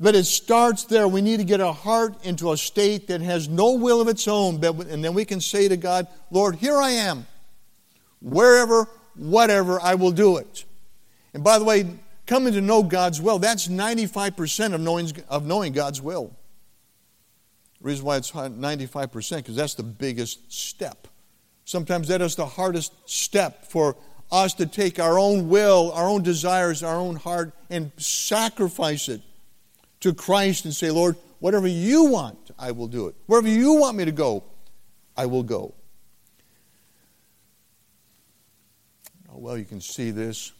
But 0.00 0.16
it 0.16 0.24
starts 0.24 0.84
there. 0.84 1.06
We 1.06 1.20
need 1.20 1.36
to 1.36 1.44
get 1.44 1.60
our 1.60 1.74
heart 1.74 2.24
into 2.24 2.52
a 2.52 2.56
state 2.56 3.06
that 3.08 3.20
has 3.20 3.48
no 3.48 3.74
will 3.74 4.00
of 4.00 4.08
its 4.08 4.26
own. 4.26 4.62
And 4.64 5.04
then 5.04 5.14
we 5.14 5.24
can 5.24 5.40
say 5.40 5.68
to 5.68 5.76
God, 5.76 6.08
Lord, 6.30 6.56
here 6.56 6.76
I 6.76 6.90
am. 6.90 7.26
Wherever, 8.20 8.88
whatever, 9.14 9.80
I 9.80 9.94
will 9.94 10.10
do 10.10 10.38
it. 10.38 10.64
And 11.34 11.44
by 11.44 11.58
the 11.58 11.64
way, 11.64 11.86
coming 12.26 12.54
to 12.54 12.60
know 12.60 12.82
God's 12.82 13.20
will, 13.20 13.38
that's 13.38 13.68
95% 13.68 14.74
of 14.74 14.80
knowing, 14.80 15.12
of 15.28 15.46
knowing 15.46 15.72
God's 15.72 16.02
will. 16.02 16.34
The 17.80 17.88
reason 17.88 18.04
why 18.04 18.16
it's 18.16 18.32
95% 18.32 19.36
because 19.36 19.56
that's 19.56 19.74
the 19.74 19.82
biggest 19.82 20.52
step. 20.52 21.06
Sometimes 21.64 22.08
that 22.08 22.20
is 22.20 22.34
the 22.34 22.46
hardest 22.46 22.92
step 23.08 23.66
for 23.66 23.96
us 24.30 24.54
to 24.54 24.66
take 24.66 24.98
our 24.98 25.18
own 25.18 25.48
will, 25.48 25.92
our 25.92 26.08
own 26.08 26.22
desires, 26.22 26.82
our 26.82 26.96
own 26.96 27.16
heart, 27.16 27.52
and 27.68 27.90
sacrifice 27.96 29.08
it 29.08 29.20
to 30.00 30.14
Christ 30.14 30.64
and 30.64 30.74
say, 30.74 30.90
Lord, 30.90 31.16
whatever 31.40 31.66
you 31.66 32.04
want, 32.04 32.38
I 32.58 32.70
will 32.72 32.86
do 32.86 33.08
it. 33.08 33.14
Wherever 33.26 33.48
you 33.48 33.74
want 33.74 33.96
me 33.96 34.04
to 34.04 34.12
go, 34.12 34.44
I 35.16 35.26
will 35.26 35.42
go. 35.42 35.74
Oh, 39.32 39.38
well, 39.38 39.58
you 39.58 39.64
can 39.64 39.80
see 39.80 40.10
this 40.10 40.52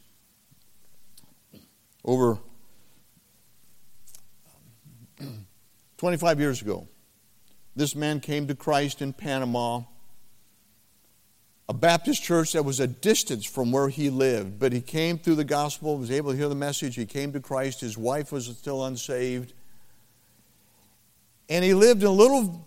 over 2.05 2.39
25 5.99 6.41
years 6.41 6.63
ago. 6.63 6.89
This 7.77 7.95
man 7.95 8.21
came 8.21 8.47
to 8.49 8.55
Christ 8.55 9.01
in 9.01 9.13
Panama 9.13 9.83
a 11.71 11.73
Baptist 11.73 12.21
church 12.25 12.55
that 12.55 12.65
was 12.65 12.81
a 12.81 12.89
distance 12.89 13.47
from 13.47 13.71
where 13.71 13.89
he 13.89 14.11
lived, 14.11 14.59
but 14.59 14.73
he 14.73 14.81
came 14.81 15.17
through 15.17 15.37
the 15.37 15.45
gospel, 15.45 15.97
was 15.97 16.11
able 16.11 16.33
to 16.33 16.37
hear 16.37 16.49
the 16.49 16.55
message. 16.57 16.97
He 16.97 17.07
came 17.07 17.33
to 17.33 17.39
Christ. 17.39 17.81
His 17.81 17.97
wife 17.97 18.33
was 18.33 18.47
still 18.47 18.85
unsaved. 18.85 19.53
And 21.49 21.65
he 21.65 21.73
lived 21.73 22.01
in 22.01 22.09
a 22.09 22.11
little 22.11 22.67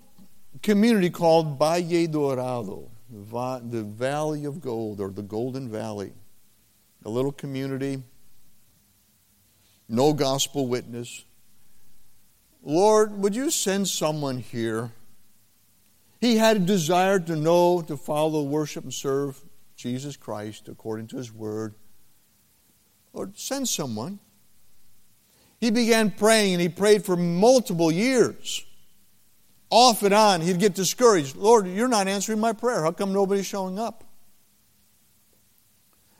community 0.61 1.09
called 1.09 1.59
Valle 1.59 2.07
Dorado, 2.07 2.89
the 3.09 3.83
Valley 3.83 4.45
of 4.45 4.61
Gold, 4.61 5.01
or 5.01 5.09
the 5.09 5.21
Golden 5.21 5.67
Valley. 5.67 6.13
A 7.03 7.09
little 7.09 7.33
community, 7.33 8.01
no 9.89 10.13
gospel 10.13 10.65
witness. 10.65 11.25
Lord, 12.63 13.17
would 13.17 13.35
you 13.35 13.51
send 13.51 13.89
someone 13.89 14.37
here? 14.37 14.93
He 16.23 16.37
had 16.37 16.55
a 16.55 16.59
desire 16.61 17.19
to 17.19 17.35
know, 17.35 17.81
to 17.81 17.97
follow, 17.97 18.43
worship, 18.43 18.85
and 18.85 18.93
serve 18.93 19.43
Jesus 19.75 20.15
Christ 20.15 20.69
according 20.69 21.07
to 21.07 21.17
His 21.17 21.33
Word. 21.33 21.75
Lord, 23.11 23.37
send 23.37 23.67
someone. 23.67 24.19
He 25.59 25.69
began 25.69 26.11
praying, 26.11 26.53
and 26.53 26.61
he 26.61 26.69
prayed 26.69 27.03
for 27.03 27.17
multiple 27.17 27.91
years. 27.91 28.65
Off 29.69 30.01
and 30.01 30.13
on, 30.13 30.39
he'd 30.39 30.59
get 30.59 30.75
discouraged. 30.75 31.35
Lord, 31.35 31.67
you're 31.67 31.89
not 31.89 32.07
answering 32.07 32.39
my 32.39 32.53
prayer. 32.53 32.83
How 32.83 32.91
come 32.91 33.11
nobody's 33.11 33.45
showing 33.45 33.77
up? 33.77 34.05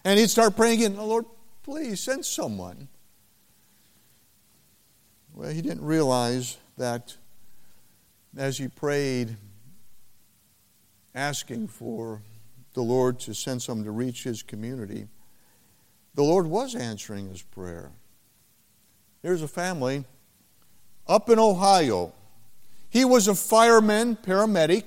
And 0.04 0.20
he'd 0.20 0.30
start 0.30 0.58
praying 0.58 0.82
again, 0.82 0.98
oh, 1.00 1.06
Lord, 1.06 1.26
please 1.64 2.02
send 2.02 2.26
someone. 2.26 2.90
Well, 5.34 5.50
he 5.50 5.62
didn't 5.62 5.86
realize 5.86 6.58
that 6.78 7.16
as 8.36 8.58
he 8.58 8.68
prayed, 8.68 9.38
asking 11.16 11.68
for 11.68 12.22
the 12.74 12.82
Lord 12.82 13.20
to 13.22 13.34
send 13.34 13.62
someone 13.62 13.86
to 13.86 13.92
reach 13.92 14.24
his 14.24 14.42
community, 14.42 15.08
the 16.16 16.24
Lord 16.24 16.48
was 16.48 16.76
answering 16.76 17.30
his 17.30 17.42
prayer. 17.42 17.92
Here's 19.22 19.42
a 19.42 19.48
family 19.48 20.06
up 21.08 21.30
in 21.30 21.40
Ohio. 21.40 22.14
He 22.90 23.06
was 23.06 23.28
a 23.28 23.36
fireman, 23.36 24.16
paramedic, 24.16 24.86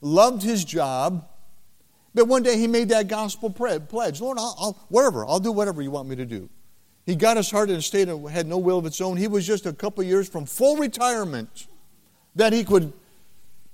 loved 0.00 0.42
his 0.42 0.64
job, 0.64 1.26
but 2.14 2.28
one 2.28 2.42
day 2.42 2.58
he 2.58 2.66
made 2.66 2.90
that 2.90 3.08
gospel 3.08 3.50
pledge 3.50 4.20
Lord, 4.20 4.38
I'll, 4.38 4.56
I'll, 4.58 4.86
whatever, 4.88 5.24
I'll 5.24 5.40
do 5.40 5.52
whatever 5.52 5.80
you 5.80 5.90
want 5.90 6.08
me 6.08 6.16
to 6.16 6.26
do. 6.26 6.48
He 7.06 7.16
got 7.16 7.36
his 7.36 7.50
heart 7.50 7.70
in 7.70 7.76
a 7.76 7.82
state 7.82 8.08
of 8.08 8.30
had 8.30 8.46
no 8.46 8.58
will 8.58 8.78
of 8.78 8.86
its 8.86 9.00
own. 9.00 9.16
He 9.16 9.28
was 9.28 9.46
just 9.46 9.66
a 9.66 9.72
couple 9.72 10.04
years 10.04 10.28
from 10.28 10.46
full 10.46 10.76
retirement 10.76 11.66
that 12.36 12.52
he 12.52 12.64
could 12.64 12.92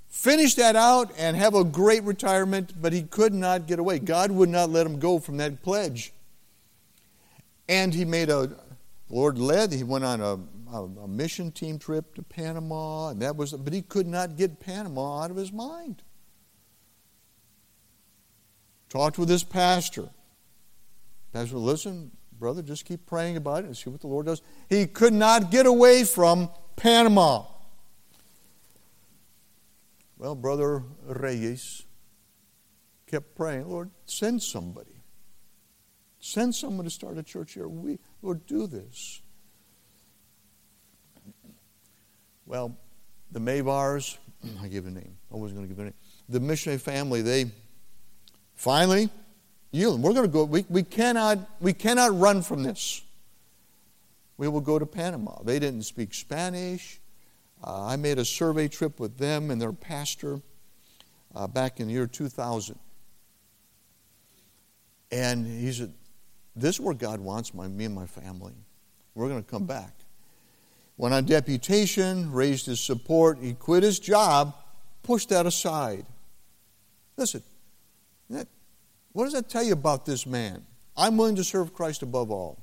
finish 0.09 0.55
that 0.55 0.75
out 0.75 1.11
and 1.17 1.37
have 1.37 1.55
a 1.55 1.63
great 1.63 2.03
retirement, 2.03 2.73
but 2.81 2.91
he 2.91 3.03
could 3.03 3.33
not 3.33 3.67
get 3.67 3.79
away. 3.79 3.99
God 3.99 4.31
would 4.31 4.49
not 4.49 4.69
let 4.69 4.85
him 4.85 4.99
go 4.99 5.19
from 5.19 5.37
that 5.37 5.61
pledge. 5.63 6.11
And 7.67 7.93
he 7.93 8.03
made 8.03 8.29
a, 8.29 8.51
Lord 9.09 9.37
led, 9.37 9.71
he 9.71 9.83
went 9.83 10.03
on 10.03 10.21
a, 10.21 10.39
a, 10.75 10.83
a 11.03 11.07
mission 11.07 11.51
team 11.51 11.77
trip 11.77 12.15
to 12.15 12.23
Panama, 12.23 13.09
and 13.09 13.21
that 13.21 13.35
was, 13.35 13.53
but 13.53 13.73
he 13.73 13.81
could 13.81 14.07
not 14.07 14.35
get 14.35 14.59
Panama 14.59 15.23
out 15.23 15.31
of 15.31 15.37
his 15.37 15.53
mind. 15.53 16.01
Talked 18.89 19.19
with 19.19 19.29
his 19.29 19.43
pastor. 19.43 20.09
Pastor, 21.31 21.57
listen, 21.57 22.09
brother, 22.39 22.63
just 22.63 22.85
keep 22.85 23.05
praying 23.05 23.37
about 23.37 23.63
it 23.63 23.67
and 23.67 23.77
see 23.77 23.91
what 23.91 24.01
the 24.01 24.07
Lord 24.07 24.25
does. 24.25 24.41
He 24.67 24.87
could 24.87 25.13
not 25.13 25.51
get 25.51 25.67
away 25.67 26.03
from 26.03 26.49
Panama. 26.75 27.45
Well, 30.19 30.35
Brother 30.35 30.83
Reyes 31.05 31.85
kept 33.07 33.35
praying, 33.35 33.69
Lord, 33.69 33.89
send 34.05 34.43
somebody. 34.43 35.01
Send 36.19 36.53
someone 36.53 36.83
to 36.83 36.91
start 36.91 37.17
a 37.17 37.23
church 37.23 37.53
here. 37.53 37.69
We, 37.69 37.99
Lord, 38.21 38.45
do 38.45 38.67
this. 38.67 39.21
Well, 42.45 42.75
the 43.31 43.39
Mayvars, 43.39 44.17
I 44.61 44.67
give 44.67 44.85
a 44.85 44.91
name. 44.91 45.15
I 45.33 45.37
wasn't 45.37 45.59
going 45.59 45.69
to 45.69 45.73
give 45.73 45.79
a 45.79 45.85
name. 45.85 45.93
The 46.27 46.41
missionary 46.41 46.79
family, 46.79 47.21
they 47.21 47.45
finally 48.55 49.09
yield. 49.71 50.01
We're 50.01 50.13
going 50.13 50.25
to 50.25 50.31
go. 50.31 50.43
We, 50.43 50.65
we, 50.67 50.83
cannot, 50.83 51.39
we 51.61 51.71
cannot 51.71 52.19
run 52.19 52.41
from 52.41 52.63
this. 52.63 53.01
We 54.35 54.49
will 54.49 54.61
go 54.61 54.77
to 54.79 54.85
Panama. 54.85 55.41
They 55.43 55.59
didn't 55.59 55.83
speak 55.83 56.13
Spanish. 56.13 56.99
Uh, 57.63 57.85
I 57.85 57.95
made 57.95 58.19
a 58.19 58.25
survey 58.25 58.67
trip 58.67 58.99
with 58.99 59.17
them 59.17 59.51
and 59.51 59.61
their 59.61 59.73
pastor 59.73 60.41
uh, 61.35 61.47
back 61.47 61.79
in 61.79 61.87
the 61.87 61.93
year 61.93 62.07
2000. 62.07 62.77
And 65.11 65.45
he 65.45 65.71
said, 65.71 65.93
This 66.55 66.75
is 66.75 66.81
where 66.81 66.93
God 66.93 67.19
wants 67.19 67.53
my, 67.53 67.67
me 67.67 67.85
and 67.85 67.95
my 67.95 68.05
family. 68.05 68.53
We're 69.15 69.27
going 69.27 69.43
to 69.43 69.49
come 69.49 69.65
back. 69.65 69.93
Went 70.97 71.13
on 71.13 71.25
deputation, 71.25 72.31
raised 72.31 72.65
his 72.65 72.79
support. 72.79 73.39
He 73.39 73.53
quit 73.53 73.83
his 73.83 73.99
job, 73.99 74.55
pushed 75.03 75.29
that 75.29 75.45
aside. 75.45 76.05
Listen, 77.17 77.41
that, 78.29 78.47
what 79.13 79.25
does 79.25 79.33
that 79.33 79.49
tell 79.49 79.63
you 79.63 79.73
about 79.73 80.05
this 80.05 80.25
man? 80.25 80.65
I'm 80.95 81.17
willing 81.17 81.35
to 81.37 81.43
serve 81.43 81.73
Christ 81.73 82.01
above 82.01 82.31
all. 82.31 82.61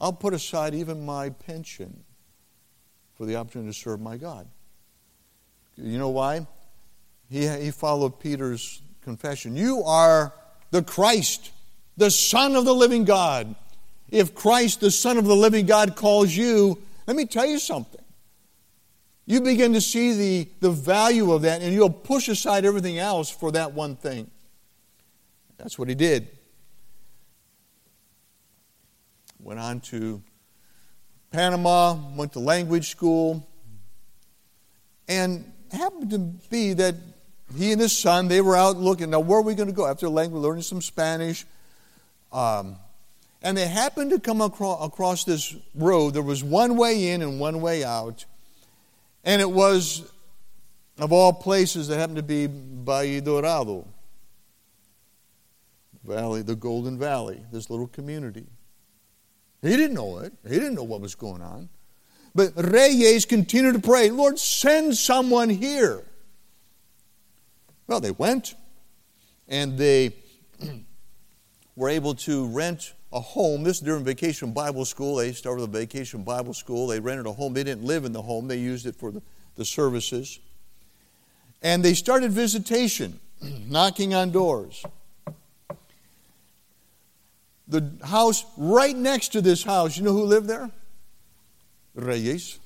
I'll 0.00 0.12
put 0.12 0.34
aside 0.34 0.74
even 0.74 1.06
my 1.06 1.30
pension 1.30 2.02
for 3.22 3.26
the 3.26 3.36
opportunity 3.36 3.70
to 3.70 3.78
serve 3.78 4.00
my 4.00 4.16
God. 4.16 4.48
You 5.76 5.96
know 5.96 6.08
why? 6.08 6.44
He, 7.30 7.46
he 7.46 7.70
followed 7.70 8.18
Peter's 8.18 8.82
confession. 9.00 9.54
You 9.54 9.84
are 9.84 10.34
the 10.72 10.82
Christ, 10.82 11.52
the 11.96 12.10
Son 12.10 12.56
of 12.56 12.64
the 12.64 12.74
living 12.74 13.04
God. 13.04 13.54
If 14.10 14.34
Christ, 14.34 14.80
the 14.80 14.90
Son 14.90 15.18
of 15.18 15.24
the 15.24 15.36
living 15.36 15.66
God, 15.66 15.94
calls 15.94 16.34
you, 16.34 16.82
let 17.06 17.16
me 17.16 17.24
tell 17.24 17.46
you 17.46 17.60
something. 17.60 18.02
You 19.24 19.40
begin 19.40 19.72
to 19.74 19.80
see 19.80 20.14
the, 20.14 20.48
the 20.58 20.72
value 20.72 21.30
of 21.30 21.42
that, 21.42 21.62
and 21.62 21.72
you'll 21.72 21.90
push 21.90 22.26
aside 22.26 22.64
everything 22.64 22.98
else 22.98 23.30
for 23.30 23.52
that 23.52 23.72
one 23.72 23.94
thing. 23.94 24.32
That's 25.58 25.78
what 25.78 25.88
he 25.88 25.94
did. 25.94 26.26
Went 29.38 29.60
on 29.60 29.78
to 29.78 30.24
Panama, 31.32 31.96
went 32.14 32.34
to 32.34 32.38
language 32.38 32.90
school, 32.90 33.46
and 35.08 35.50
happened 35.72 36.10
to 36.10 36.18
be 36.18 36.74
that 36.74 36.94
he 37.56 37.72
and 37.72 37.80
his 37.80 37.96
son, 37.96 38.28
they 38.28 38.40
were 38.40 38.56
out 38.56 38.76
looking, 38.76 39.10
now 39.10 39.20
where 39.20 39.38
are 39.38 39.42
we 39.42 39.54
going 39.54 39.68
to 39.68 39.74
go? 39.74 39.86
After 39.86 40.08
language, 40.08 40.42
learning 40.42 40.62
some 40.62 40.80
Spanish. 40.80 41.44
Um, 42.32 42.76
and 43.42 43.56
they 43.56 43.66
happened 43.66 44.10
to 44.10 44.20
come 44.20 44.40
across, 44.40 44.86
across 44.86 45.24
this 45.24 45.54
road. 45.74 46.14
There 46.14 46.22
was 46.22 46.44
one 46.44 46.76
way 46.76 47.10
in 47.10 47.22
and 47.22 47.40
one 47.40 47.60
way 47.60 47.84
out. 47.84 48.24
And 49.24 49.42
it 49.42 49.50
was, 49.50 50.10
of 50.98 51.12
all 51.12 51.32
places, 51.32 51.88
that 51.88 51.98
happened 51.98 52.16
to 52.16 52.22
be 52.22 52.46
Valle 52.48 53.20
Dorado, 53.20 53.86
Valley, 56.04 56.42
the 56.42 56.56
Golden 56.56 56.98
Valley, 56.98 57.40
this 57.52 57.68
little 57.68 57.86
community. 57.86 58.46
He 59.62 59.76
didn't 59.76 59.94
know 59.94 60.18
it. 60.18 60.32
He 60.42 60.54
didn't 60.54 60.74
know 60.74 60.82
what 60.82 61.00
was 61.00 61.14
going 61.14 61.40
on. 61.40 61.68
But 62.34 62.52
Reyes 62.56 63.24
continued 63.24 63.74
to 63.74 63.80
pray, 63.80 64.10
Lord, 64.10 64.38
send 64.38 64.96
someone 64.96 65.48
here. 65.48 66.02
Well, 67.86 68.00
they 68.00 68.10
went 68.10 68.54
and 69.48 69.78
they 69.78 70.14
were 71.76 71.88
able 71.88 72.14
to 72.14 72.46
rent 72.48 72.94
a 73.12 73.20
home. 73.20 73.62
This 73.62 73.76
is 73.76 73.82
during 73.82 74.04
vacation 74.04 74.52
Bible 74.52 74.84
school. 74.84 75.16
They 75.16 75.32
started 75.32 75.62
a 75.62 75.66
vacation 75.66 76.22
Bible 76.22 76.54
school. 76.54 76.86
They 76.86 77.00
rented 77.00 77.26
a 77.26 77.32
home. 77.32 77.52
They 77.52 77.64
didn't 77.64 77.84
live 77.84 78.04
in 78.04 78.12
the 78.12 78.22
home, 78.22 78.48
they 78.48 78.58
used 78.58 78.86
it 78.86 78.96
for 78.96 79.10
the, 79.10 79.22
the 79.56 79.64
services. 79.64 80.40
And 81.60 81.84
they 81.84 81.94
started 81.94 82.32
visitation, 82.32 83.20
knocking 83.68 84.14
on 84.14 84.30
doors. 84.30 84.84
The 87.72 87.90
house 88.04 88.44
right 88.58 88.94
next 88.94 89.28
to 89.28 89.40
this 89.40 89.64
house, 89.64 89.96
you 89.96 90.02
know 90.04 90.12
who 90.12 90.24
lived 90.24 90.46
there? 90.46 90.70
Reyes. 91.94 92.58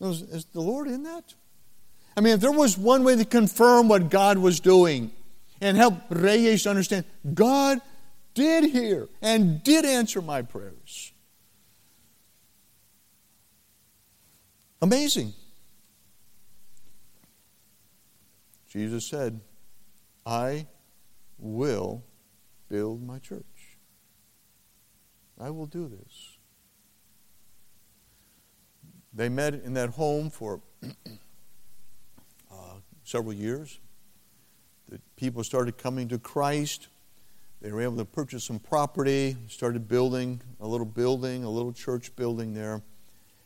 Is 0.00 0.46
the 0.46 0.60
Lord 0.60 0.88
in 0.88 1.04
that? 1.04 1.34
I 2.16 2.20
mean, 2.20 2.34
if 2.34 2.40
there 2.40 2.50
was 2.50 2.76
one 2.76 3.04
way 3.04 3.14
to 3.14 3.24
confirm 3.24 3.86
what 3.86 4.10
God 4.10 4.38
was 4.38 4.58
doing 4.58 5.12
and 5.60 5.76
help 5.76 5.94
Reyes 6.10 6.66
understand, 6.66 7.04
God 7.32 7.80
did 8.34 8.64
hear 8.64 9.08
and 9.22 9.62
did 9.62 9.84
answer 9.84 10.20
my 10.20 10.42
prayers. 10.42 11.12
Amazing. 14.80 15.32
Jesus 18.68 19.06
said, 19.06 19.40
I 20.26 20.66
will 21.38 22.02
build 22.72 23.06
my 23.06 23.18
church. 23.18 23.76
I 25.38 25.50
will 25.50 25.66
do 25.66 25.88
this. 25.88 26.38
They 29.12 29.28
met 29.28 29.52
in 29.52 29.74
that 29.74 29.90
home 29.90 30.30
for 30.30 30.62
uh, 32.50 32.76
several 33.04 33.34
years. 33.34 33.78
The 34.88 34.98
people 35.16 35.44
started 35.44 35.76
coming 35.76 36.08
to 36.08 36.18
Christ. 36.18 36.88
They 37.60 37.70
were 37.70 37.82
able 37.82 37.98
to 37.98 38.06
purchase 38.06 38.46
some 38.46 38.58
property, 38.58 39.36
started 39.48 39.86
building 39.86 40.40
a 40.58 40.66
little 40.66 40.86
building, 40.86 41.44
a 41.44 41.50
little 41.50 41.74
church 41.74 42.16
building 42.16 42.54
there. 42.54 42.80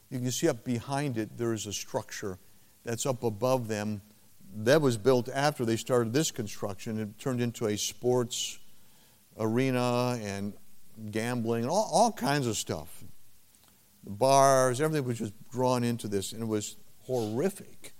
You 0.08 0.20
can 0.20 0.30
see 0.30 0.48
up 0.48 0.62
behind 0.62 1.18
it, 1.18 1.36
there 1.36 1.52
is 1.52 1.66
a 1.66 1.72
structure 1.72 2.38
that's 2.84 3.04
up 3.06 3.24
above 3.24 3.66
them. 3.66 4.02
That 4.58 4.80
was 4.80 4.96
built 4.96 5.28
after 5.28 5.64
they 5.64 5.76
started 5.76 6.12
this 6.12 6.30
construction. 6.30 7.00
It 7.00 7.18
turned 7.18 7.40
into 7.40 7.66
a 7.66 7.76
sports 7.76 8.60
arena 9.38 10.18
and 10.22 10.54
gambling 11.10 11.62
and 11.62 11.70
all, 11.70 11.88
all 11.92 12.12
kinds 12.12 12.46
of 12.46 12.56
stuff. 12.56 13.04
The 14.04 14.10
bars, 14.10 14.80
everything 14.80 15.06
was 15.06 15.18
just 15.18 15.32
drawn 15.50 15.84
into 15.84 16.08
this, 16.08 16.32
and 16.32 16.42
it 16.42 16.46
was 16.46 16.76
horrific. 17.02 17.92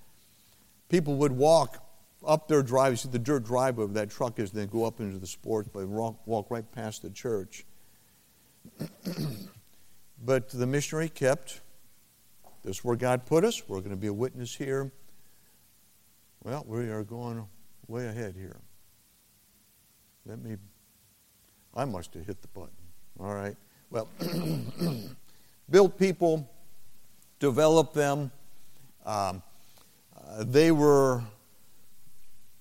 People 0.88 1.16
would 1.16 1.32
walk 1.32 1.82
up 2.26 2.48
their 2.48 2.62
drive, 2.62 2.92
you 2.92 2.96
see 2.96 3.08
the 3.08 3.18
dirt 3.18 3.44
driveway 3.44 3.84
where 3.84 3.94
that 3.94 4.10
truck 4.10 4.38
is, 4.38 4.50
and 4.50 4.60
then 4.60 4.68
go 4.68 4.84
up 4.84 5.00
into 5.00 5.18
the 5.18 5.26
sports, 5.26 5.68
but 5.72 5.86
walk, 5.86 6.26
walk 6.26 6.50
right 6.50 6.70
past 6.72 7.02
the 7.02 7.10
church. 7.10 7.64
but 10.24 10.48
the 10.50 10.66
missionary 10.66 11.08
kept 11.08 11.60
this 12.66 12.78
is 12.78 12.84
where 12.84 12.96
God 12.96 13.26
put 13.26 13.44
us. 13.44 13.62
We're 13.68 13.78
going 13.78 13.90
to 13.90 13.96
be 13.96 14.08
a 14.08 14.12
witness 14.12 14.56
here. 14.56 14.90
Well, 16.42 16.64
we 16.66 16.88
are 16.88 17.04
going 17.04 17.46
way 17.86 18.08
ahead 18.08 18.34
here. 18.36 18.56
Let 20.26 20.42
me 20.42 20.56
I 21.76 21.84
must 21.84 22.14
have 22.14 22.26
hit 22.26 22.40
the 22.40 22.48
button. 22.48 22.70
All 23.20 23.34
right. 23.34 23.56
Well, 23.90 24.08
built 25.70 25.98
people, 25.98 26.48
developed 27.38 27.94
them. 27.94 28.30
Um, 29.04 29.42
uh, 30.16 30.44
they 30.44 30.72
were, 30.72 31.22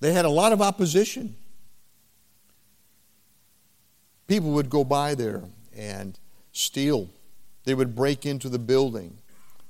they 0.00 0.12
had 0.12 0.26
a 0.26 0.30
lot 0.30 0.52
of 0.52 0.60
opposition. 0.60 1.34
People 4.26 4.50
would 4.50 4.68
go 4.68 4.84
by 4.84 5.14
there 5.14 5.42
and 5.74 6.18
steal. 6.52 7.08
They 7.64 7.74
would 7.74 7.94
break 7.94 8.26
into 8.26 8.48
the 8.48 8.58
building. 8.58 9.18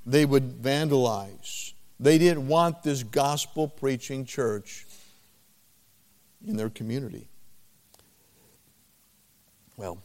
They 0.05 0.25
would 0.25 0.61
vandalize. 0.61 1.73
They 1.99 2.17
didn't 2.17 2.47
want 2.47 2.83
this 2.83 3.03
gospel 3.03 3.67
preaching 3.67 4.25
church 4.25 4.85
in 6.45 6.57
their 6.57 6.69
community. 6.69 7.27
Well, 9.77 9.99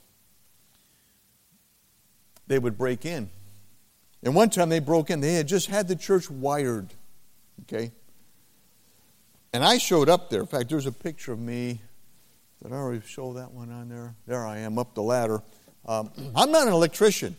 they 2.47 2.59
would 2.59 2.77
break 2.79 3.05
in. 3.05 3.31
And 4.23 4.35
one 4.35 4.51
time 4.51 4.69
they 4.69 4.79
broke 4.79 5.11
in, 5.11 5.21
they 5.21 5.35
had 5.35 5.49
just 5.49 5.67
had 5.67 5.89
the 5.89 5.97
church 5.97 6.31
wired. 6.31 6.89
Okay? 7.63 7.91
And 9.53 9.65
I 9.65 9.79
showed 9.79 10.09
up 10.09 10.31
there. 10.31 10.41
In 10.41 10.47
fact, 10.47 10.69
there's 10.69 10.87
a 10.87 10.93
picture 10.93 11.33
of 11.33 11.39
me. 11.39 11.81
Did 12.63 12.73
I 12.73 12.77
already 12.77 13.03
show 13.05 13.33
that 13.33 13.51
one 13.51 13.71
on 13.71 13.89
there? 13.89 14.15
There 14.27 14.47
I 14.47 14.59
am 14.59 14.79
up 14.79 14.95
the 14.95 15.03
ladder. 15.03 15.43
Um, 15.85 16.11
I'm 16.37 16.53
not 16.53 16.69
an 16.69 16.73
electrician. 16.73 17.35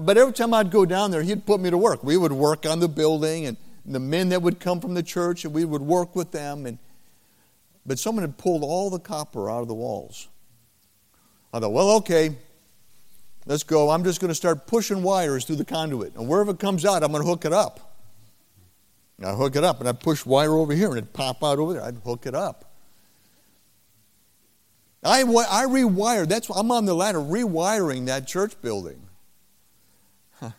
But 0.00 0.16
every 0.16 0.32
time 0.32 0.54
I'd 0.54 0.70
go 0.70 0.84
down 0.84 1.10
there, 1.10 1.22
he'd 1.22 1.46
put 1.46 1.60
me 1.60 1.70
to 1.70 1.78
work. 1.78 2.04
We 2.04 2.16
would 2.16 2.32
work 2.32 2.66
on 2.66 2.80
the 2.80 2.88
building, 2.88 3.46
and 3.46 3.56
the 3.84 4.00
men 4.00 4.28
that 4.30 4.42
would 4.42 4.60
come 4.60 4.80
from 4.80 4.94
the 4.94 5.02
church, 5.02 5.44
and 5.44 5.52
we 5.52 5.64
would 5.64 5.82
work 5.82 6.14
with 6.14 6.30
them. 6.30 6.66
And, 6.66 6.78
but 7.84 7.98
someone 7.98 8.22
had 8.22 8.38
pulled 8.38 8.62
all 8.62 8.90
the 8.90 8.98
copper 8.98 9.50
out 9.50 9.62
of 9.62 9.68
the 9.68 9.74
walls. 9.74 10.28
I 11.54 11.60
thought, 11.60 11.72
well, 11.72 11.90
okay, 11.98 12.34
let's 13.46 13.62
go. 13.62 13.90
I'm 13.90 14.02
just 14.02 14.20
going 14.20 14.30
to 14.30 14.34
start 14.34 14.66
pushing 14.66 15.04
wires 15.04 15.44
through 15.44 15.54
the 15.54 15.64
conduit. 15.64 16.16
And 16.16 16.26
wherever 16.26 16.50
it 16.50 16.58
comes 16.58 16.84
out, 16.84 17.04
I'm 17.04 17.12
going 17.12 17.22
to 17.22 17.28
hook 17.28 17.44
it 17.44 17.52
up. 17.52 17.94
And 19.18 19.26
I 19.26 19.34
hook 19.34 19.54
it 19.54 19.62
up, 19.62 19.78
and 19.78 19.88
I 19.88 19.92
push 19.92 20.26
wire 20.26 20.52
over 20.52 20.72
here, 20.72 20.88
and 20.88 20.96
it'd 20.98 21.12
pop 21.12 21.44
out 21.44 21.60
over 21.60 21.74
there. 21.74 21.84
I'd 21.84 21.98
hook 21.98 22.26
it 22.26 22.34
up. 22.34 22.72
I, 25.04 25.20
I 25.20 25.66
rewired. 25.66 26.26
That's 26.26 26.48
why 26.48 26.58
I'm 26.58 26.72
on 26.72 26.86
the 26.86 26.94
ladder 26.94 27.20
rewiring 27.20 28.06
that 28.06 28.26
church 28.26 28.60
building. 28.60 29.00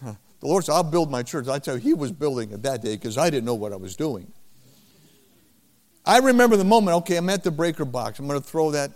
The 0.00 0.48
Lord 0.48 0.64
said, 0.64 0.72
I'll 0.72 0.82
build 0.82 1.08
my 1.08 1.22
church. 1.22 1.46
I 1.46 1.60
tell 1.60 1.76
you, 1.76 1.80
He 1.80 1.94
was 1.94 2.10
building 2.10 2.50
it 2.52 2.62
that 2.62 2.82
day 2.82 2.94
because 2.94 3.18
I 3.18 3.30
didn't 3.30 3.44
know 3.44 3.54
what 3.54 3.72
I 3.72 3.76
was 3.76 3.94
doing. 3.94 4.32
I 6.04 6.18
remember 6.18 6.56
the 6.56 6.64
moment, 6.64 6.96
okay, 6.98 7.16
I'm 7.16 7.28
at 7.28 7.44
the 7.44 7.52
breaker 7.52 7.84
box. 7.84 8.18
I'm 8.18 8.26
going 8.26 8.40
to 8.40 8.46
throw 8.46 8.72
that 8.72 8.90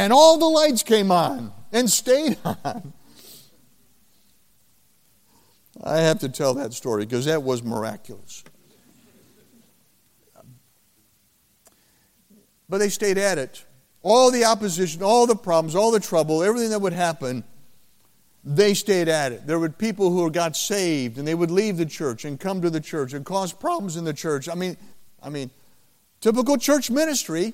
and 0.00 0.14
all 0.14 0.38
the 0.38 0.46
lights 0.46 0.82
came 0.82 1.12
on 1.12 1.52
and 1.72 1.90
stayed 1.90 2.38
on. 2.44 2.94
I 5.84 5.98
have 5.98 6.20
to 6.20 6.30
tell 6.30 6.54
that 6.54 6.72
story 6.72 7.04
because 7.04 7.26
that 7.26 7.42
was 7.42 7.62
miraculous. 7.62 8.42
But 12.66 12.78
they 12.78 12.88
stayed 12.88 13.18
at 13.18 13.36
it. 13.36 13.62
All 14.02 14.30
the 14.30 14.46
opposition, 14.46 15.02
all 15.02 15.26
the 15.26 15.36
problems, 15.36 15.74
all 15.74 15.90
the 15.90 16.00
trouble, 16.00 16.42
everything 16.42 16.70
that 16.70 16.80
would 16.80 16.94
happen, 16.94 17.44
they 18.42 18.72
stayed 18.72 19.08
at 19.08 19.32
it. 19.32 19.46
There 19.46 19.58
were 19.58 19.68
people 19.68 20.10
who 20.10 20.30
got 20.30 20.56
saved 20.56 21.18
and 21.18 21.28
they 21.28 21.34
would 21.34 21.50
leave 21.50 21.76
the 21.76 21.84
church 21.84 22.24
and 22.24 22.40
come 22.40 22.62
to 22.62 22.70
the 22.70 22.80
church 22.80 23.12
and 23.12 23.22
cause 23.22 23.52
problems 23.52 23.98
in 23.98 24.04
the 24.04 24.14
church. 24.14 24.48
I 24.48 24.54
mean, 24.54 24.78
I 25.22 25.28
mean, 25.28 25.50
typical 26.22 26.56
church 26.56 26.90
ministry. 26.90 27.52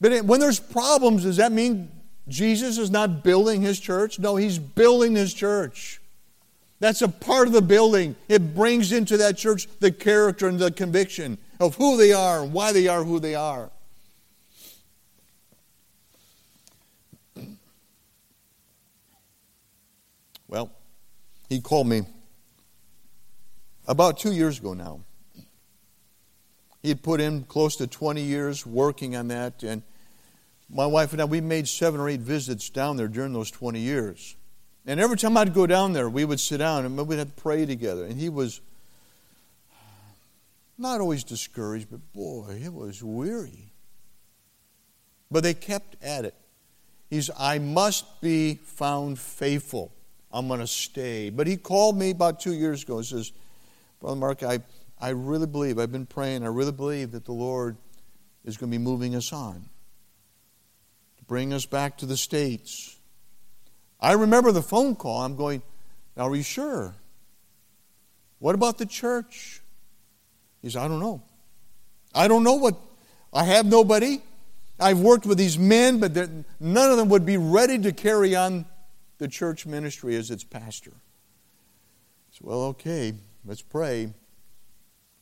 But 0.00 0.24
when 0.24 0.40
there's 0.40 0.60
problems, 0.60 1.24
does 1.24 1.36
that 1.36 1.52
mean 1.52 1.90
Jesus 2.28 2.78
is 2.78 2.90
not 2.90 3.22
building 3.22 3.60
his 3.60 3.78
church? 3.78 4.18
No, 4.18 4.36
he's 4.36 4.58
building 4.58 5.14
his 5.14 5.34
church. 5.34 6.00
That's 6.78 7.02
a 7.02 7.08
part 7.08 7.46
of 7.46 7.52
the 7.52 7.60
building. 7.60 8.16
It 8.28 8.54
brings 8.54 8.92
into 8.92 9.18
that 9.18 9.36
church 9.36 9.68
the 9.80 9.92
character 9.92 10.48
and 10.48 10.58
the 10.58 10.70
conviction 10.70 11.36
of 11.58 11.74
who 11.74 11.98
they 11.98 12.12
are 12.12 12.42
and 12.42 12.52
why 12.54 12.72
they 12.72 12.88
are 12.88 13.04
who 13.04 13.20
they 13.20 13.34
are. 13.34 13.70
Well, 20.48 20.72
he 21.48 21.60
called 21.60 21.86
me 21.86 22.02
about 23.86 24.18
two 24.18 24.32
years 24.32 24.58
ago 24.58 24.72
now. 24.72 25.00
He 26.82 26.88
had 26.88 27.02
put 27.02 27.20
in 27.20 27.44
close 27.44 27.76
to 27.76 27.86
20 27.86 28.22
years 28.22 28.64
working 28.64 29.14
on 29.14 29.28
that, 29.28 29.62
and 29.62 29.82
my 30.72 30.86
wife 30.86 31.12
and 31.12 31.20
I, 31.20 31.24
we 31.24 31.40
made 31.40 31.66
seven 31.66 32.00
or 32.00 32.08
eight 32.08 32.20
visits 32.20 32.70
down 32.70 32.96
there 32.96 33.08
during 33.08 33.32
those 33.32 33.50
20 33.50 33.80
years. 33.80 34.36
And 34.86 35.00
every 35.00 35.16
time 35.16 35.36
I'd 35.36 35.52
go 35.52 35.66
down 35.66 35.92
there, 35.92 36.08
we 36.08 36.24
would 36.24 36.40
sit 36.40 36.58
down 36.58 36.84
and 36.84 36.96
we'd 36.96 37.18
have 37.18 37.34
to 37.34 37.42
pray 37.42 37.66
together. 37.66 38.04
And 38.04 38.18
he 38.18 38.28
was 38.28 38.60
not 40.78 41.00
always 41.00 41.24
discouraged, 41.24 41.88
but 41.90 42.00
boy, 42.12 42.58
he 42.60 42.68
was 42.68 43.02
weary. 43.02 43.72
But 45.30 45.42
they 45.42 45.54
kept 45.54 46.02
at 46.02 46.24
it. 46.24 46.34
He 47.08 47.16
He's, 47.16 47.30
I 47.38 47.58
must 47.58 48.20
be 48.20 48.54
found 48.54 49.18
faithful. 49.18 49.92
I'm 50.32 50.46
going 50.46 50.60
to 50.60 50.66
stay. 50.66 51.30
But 51.30 51.48
he 51.48 51.56
called 51.56 51.98
me 51.98 52.10
about 52.10 52.40
two 52.40 52.54
years 52.54 52.84
ago 52.84 52.98
and 52.98 53.06
says, 53.06 53.32
Brother 54.00 54.16
Mark, 54.16 54.42
I, 54.44 54.60
I 55.00 55.10
really 55.10 55.46
believe, 55.46 55.78
I've 55.78 55.92
been 55.92 56.06
praying, 56.06 56.44
I 56.44 56.48
really 56.48 56.72
believe 56.72 57.10
that 57.12 57.24
the 57.24 57.32
Lord 57.32 57.76
is 58.44 58.56
going 58.56 58.70
to 58.70 58.78
be 58.78 58.82
moving 58.82 59.16
us 59.16 59.32
on 59.32 59.68
bring 61.30 61.52
us 61.52 61.64
back 61.64 61.96
to 61.96 62.06
the 62.06 62.16
States. 62.16 62.96
I 64.00 64.14
remember 64.14 64.50
the 64.50 64.62
phone 64.62 64.96
call. 64.96 65.22
I'm 65.22 65.36
going, 65.36 65.62
Are 66.16 66.34
you 66.34 66.42
sure? 66.42 66.96
What 68.40 68.56
about 68.56 68.78
the 68.78 68.84
church? 68.84 69.60
He 70.60 70.70
said, 70.70 70.82
I 70.82 70.88
don't 70.88 70.98
know. 70.98 71.22
I 72.12 72.26
don't 72.26 72.42
know 72.42 72.54
what, 72.54 72.80
I 73.32 73.44
have 73.44 73.64
nobody. 73.64 74.20
I've 74.80 74.98
worked 74.98 75.24
with 75.24 75.38
these 75.38 75.56
men, 75.56 76.00
but 76.00 76.16
none 76.58 76.90
of 76.90 76.96
them 76.96 77.08
would 77.10 77.24
be 77.24 77.36
ready 77.36 77.78
to 77.78 77.92
carry 77.92 78.34
on 78.34 78.66
the 79.18 79.28
church 79.28 79.66
ministry 79.66 80.16
as 80.16 80.32
its 80.32 80.42
pastor. 80.42 80.90
said, 82.32 82.44
well, 82.44 82.62
okay, 82.62 83.14
let's 83.44 83.62
pray. 83.62 84.12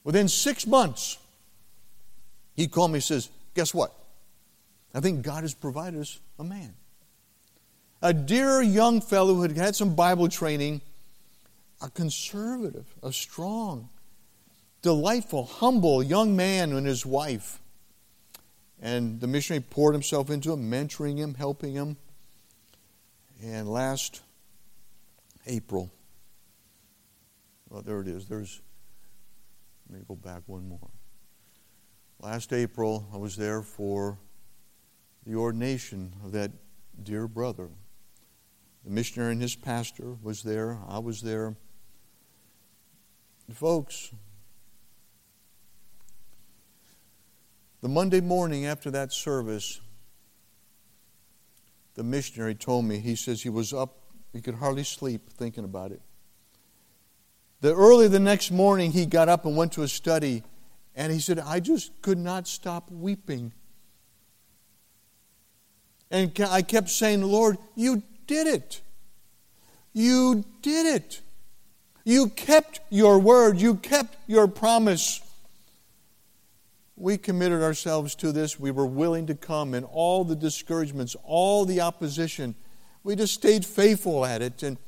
Within 0.05 0.29
six 0.29 0.67
months, 0.67 1.19
he 2.55 2.67
called 2.67 2.93
me 2.93 2.97
and 2.97 3.05
says, 3.05 3.29
Guess 3.55 3.75
what? 3.75 3.93
I 4.95 5.01
think 5.01 5.23
God 5.23 5.43
has 5.43 5.55
provided 5.55 6.01
us 6.01 6.21
a 6.39 6.45
man. 6.45 6.75
A 8.01 8.13
dear 8.13 8.63
young 8.63 9.01
fellow 9.01 9.35
who 9.35 9.43
had 9.43 9.57
had 9.57 9.75
some 9.75 9.95
Bible 9.95 10.29
training, 10.29 10.81
a 11.83 11.91
conservative, 11.91 12.87
a 13.03 13.13
strong, 13.13 13.89
delightful, 14.83 15.45
humble 15.45 16.03
young 16.03 16.37
man 16.37 16.73
and 16.73 16.87
his 16.87 17.05
wife. 17.05 17.61
And 18.81 19.21
the 19.21 19.27
missionary 19.27 19.65
poured 19.69 19.95
himself 19.95 20.31
into 20.31 20.53
him, 20.53 20.71
mentoring 20.71 21.19
him, 21.19 21.35
helping 21.35 21.75
him. 21.75 21.97
And 23.43 23.69
last 23.69 24.23
April, 25.47 25.91
well, 27.69 27.83
there 27.83 28.01
it 28.01 28.09
is. 28.09 28.27
There's, 28.27 28.61
let 29.89 29.99
me 29.99 30.05
go 30.07 30.15
back 30.15 30.43
one 30.47 30.69
more. 30.69 30.91
Last 32.21 32.53
April, 32.53 33.09
I 33.13 33.17
was 33.17 33.37
there 33.37 33.63
for 33.63 34.19
the 35.29 35.37
ordination 35.37 36.15
of 36.25 36.33
that 36.33 36.51
dear 37.03 37.29
brother. 37.29 37.69
The 38.83 38.91
missionary 38.91 39.33
and 39.33 39.43
his 39.43 39.55
pastor 39.55 40.17
was 40.23 40.43
there. 40.43 40.79
I 40.89 41.01
was 41.01 41.21
there. 41.21 41.55
Folks, 43.53 44.11
the 47.83 47.91
Monday 47.91 48.23
morning 48.23 48.65
after 48.65 48.91
that 48.91 49.13
service, 49.13 49.83
the 51.95 52.03
missionary 52.03 52.55
told 52.55 52.87
me, 52.87 52.99
he 52.99 53.15
says 53.15 53.43
he 53.43 53.51
was 53.51 53.75
up, 53.75 53.99
he 54.33 54.41
could 54.41 54.55
hardly 54.55 54.85
sleep 54.85 55.29
thinking 55.31 55.65
about 55.65 55.93
it. 55.93 56.01
The 57.61 57.75
early 57.75 58.09
the 58.09 58.21
next 58.21 58.51
morning, 58.51 58.93
he 58.93 59.05
got 59.05 59.29
up 59.29 59.45
and 59.45 59.57
went 59.57 59.73
to 59.73 59.83
his 59.83 59.93
study, 59.93 60.43
and 60.95 61.13
he 61.13 61.21
said, 61.21 61.39
I 61.39 61.61
just 61.61 62.01
could 62.01 62.19
not 62.19 62.49
stop 62.49 62.91
weeping. 62.91 63.53
And 66.11 66.33
I 66.41 66.63
kept 66.63 66.89
saying, 66.89 67.23
Lord, 67.23 67.59
you 67.75 68.03
did 68.27 68.47
it. 68.47 68.81
You 69.93 70.45
did 70.63 70.87
it. 70.87 71.21
You 72.05 72.29
kept 72.29 72.81
your 72.89 73.19
word. 73.19 73.61
You 73.61 73.75
kept 73.75 74.17
your 74.27 74.49
promise. 74.49 75.21
We 76.97 77.19
committed 77.19 77.63
ourselves 77.63 78.15
to 78.17 78.33
this. 78.33 78.59
We 78.59 78.71
were 78.71 78.87
willing 78.87 79.27
to 79.27 79.35
come 79.35 79.75
in 79.75 79.85
all 79.85 80.25
the 80.25 80.35
discouragements, 80.35 81.15
all 81.23 81.65
the 81.65 81.81
opposition. 81.81 82.55
We 83.05 83.15
just 83.15 83.35
stayed 83.35 83.65
faithful 83.65 84.25
at 84.25 84.43
it. 84.43 84.63
And, 84.63 84.79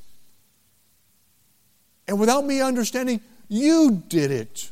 and 2.09 2.19
without 2.19 2.45
me 2.47 2.61
understanding, 2.61 3.21
you 3.49 4.03
did 4.09 4.31
it. 4.31 4.71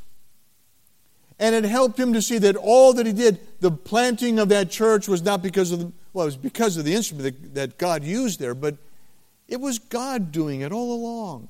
And 1.39 1.55
it 1.55 1.65
helped 1.65 1.99
him 1.99 2.15
to 2.15 2.23
see 2.23 2.39
that 2.39 2.57
all 2.57 2.93
that 2.95 3.07
he 3.07 3.13
did, 3.13 3.39
the 3.61 3.71
planting 3.71 4.39
of 4.39 4.49
that 4.49 4.71
church 4.71 5.07
was 5.07 5.23
not 5.23 5.43
because 5.43 5.71
of 5.71 5.79
the, 5.81 5.93
well, 6.13 6.25
it 6.25 6.29
was 6.29 6.37
because 6.37 6.77
of 6.77 6.85
the 6.85 6.95
instrument 6.95 7.25
that, 7.25 7.55
that 7.55 7.79
God 7.79 8.05
used 8.05 8.41
there, 8.41 8.55
but 8.55 8.77
it 9.49 9.61
was 9.61 9.79
God 9.79 10.31
doing 10.31 10.61
it 10.61 10.73
all 10.73 10.93
along. 10.93 11.49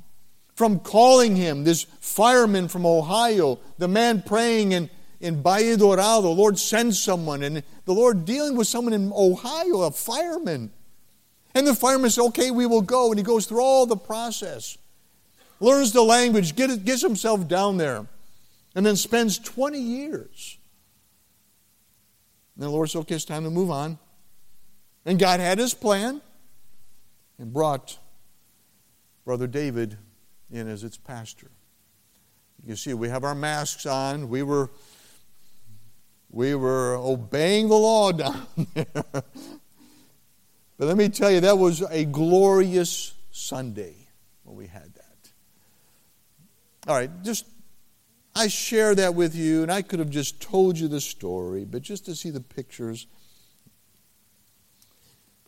From 0.54 0.80
calling 0.80 1.36
him, 1.36 1.64
this 1.64 1.84
fireman 2.00 2.68
from 2.68 2.84
Ohio, 2.84 3.58
the 3.78 3.88
man 3.88 4.22
praying 4.22 4.72
in, 4.72 4.90
in 5.20 5.42
Valle 5.42 5.76
Dorado, 5.76 6.22
the 6.22 6.28
Lord 6.28 6.58
sends 6.58 7.00
someone, 7.00 7.42
and 7.42 7.62
the 7.84 7.92
Lord 7.92 8.24
dealing 8.24 8.56
with 8.56 8.66
someone 8.66 8.92
in 8.92 9.12
Ohio, 9.14 9.82
a 9.82 9.90
fireman. 9.90 10.70
And 11.54 11.66
the 11.66 11.74
fireman 11.74 12.10
says, 12.10 12.26
Okay, 12.26 12.50
we 12.50 12.66
will 12.66 12.82
go. 12.82 13.10
And 13.10 13.18
he 13.18 13.24
goes 13.24 13.46
through 13.46 13.62
all 13.62 13.86
the 13.86 13.96
process, 13.96 14.78
learns 15.60 15.92
the 15.92 16.02
language, 16.02 16.54
get, 16.54 16.84
gets 16.84 17.02
himself 17.02 17.48
down 17.48 17.76
there, 17.76 18.06
and 18.74 18.84
then 18.84 18.96
spends 18.96 19.38
20 19.38 19.78
years. 19.78 20.58
And 22.56 22.64
the 22.64 22.70
Lord 22.70 22.90
says, 22.90 23.00
Okay, 23.02 23.14
it's 23.14 23.24
time 23.24 23.44
to 23.44 23.50
move 23.50 23.70
on. 23.70 23.98
And 25.08 25.18
God 25.18 25.40
had 25.40 25.56
his 25.56 25.72
plan 25.72 26.20
and 27.38 27.50
brought 27.50 27.98
Brother 29.24 29.46
David 29.46 29.96
in 30.50 30.68
as 30.68 30.84
its 30.84 30.98
pastor. 30.98 31.50
You 32.62 32.76
see, 32.76 32.92
we 32.92 33.08
have 33.08 33.24
our 33.24 33.34
masks 33.34 33.86
on. 33.86 34.28
We 34.28 34.42
were, 34.42 34.68
we 36.28 36.54
were 36.54 36.94
obeying 36.96 37.68
the 37.68 37.74
law 37.74 38.12
down 38.12 38.46
there. 38.74 38.84
but 39.14 39.24
let 40.76 40.98
me 40.98 41.08
tell 41.08 41.30
you, 41.30 41.40
that 41.40 41.56
was 41.56 41.80
a 41.90 42.04
glorious 42.04 43.14
Sunday 43.30 43.94
when 44.44 44.56
we 44.56 44.66
had 44.66 44.92
that. 44.92 45.30
All 46.86 46.94
right, 46.94 47.10
just 47.22 47.46
I 48.36 48.48
share 48.48 48.94
that 48.96 49.14
with 49.14 49.34
you, 49.34 49.62
and 49.62 49.72
I 49.72 49.80
could 49.80 50.00
have 50.00 50.10
just 50.10 50.42
told 50.42 50.78
you 50.78 50.86
the 50.86 51.00
story, 51.00 51.64
but 51.64 51.80
just 51.80 52.04
to 52.04 52.14
see 52.14 52.28
the 52.28 52.42
pictures. 52.42 53.06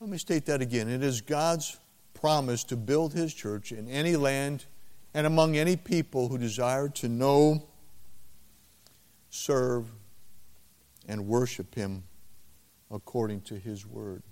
Let 0.01 0.09
me 0.09 0.17
state 0.17 0.47
that 0.47 0.63
again. 0.63 0.89
It 0.89 1.03
is 1.03 1.21
God's 1.21 1.79
promise 2.15 2.65
to 2.65 2.77
build 2.77 3.13
his 3.13 3.35
church 3.35 3.71
in 3.71 3.87
any 3.87 4.17
land 4.17 4.65
and 5.13 5.27
among 5.27 5.59
any 5.59 5.77
people 5.77 6.29
who 6.29 6.39
desire 6.39 6.89
to 6.89 7.09
know, 7.09 7.69
serve, 9.29 9.93
and 11.07 11.27
worship 11.27 11.75
him 11.75 12.05
according 12.91 13.43
to 13.43 13.57
his 13.59 13.87
word. 13.87 14.23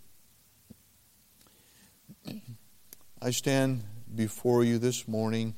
I 3.21 3.31
stand 3.31 3.85
before 4.15 4.65
you 4.65 4.79
this 4.79 5.07
morning 5.07 5.55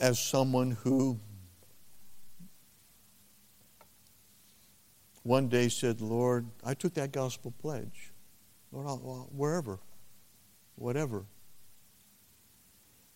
as 0.00 0.18
someone 0.18 0.72
who 0.72 1.20
one 5.22 5.48
day 5.48 5.68
said, 5.68 6.00
Lord, 6.00 6.46
I 6.64 6.74
took 6.74 6.94
that 6.94 7.12
gospel 7.12 7.52
pledge. 7.60 8.12
Lord, 8.72 8.86
I'll, 8.86 9.28
wherever, 9.34 9.78
whatever. 10.76 11.24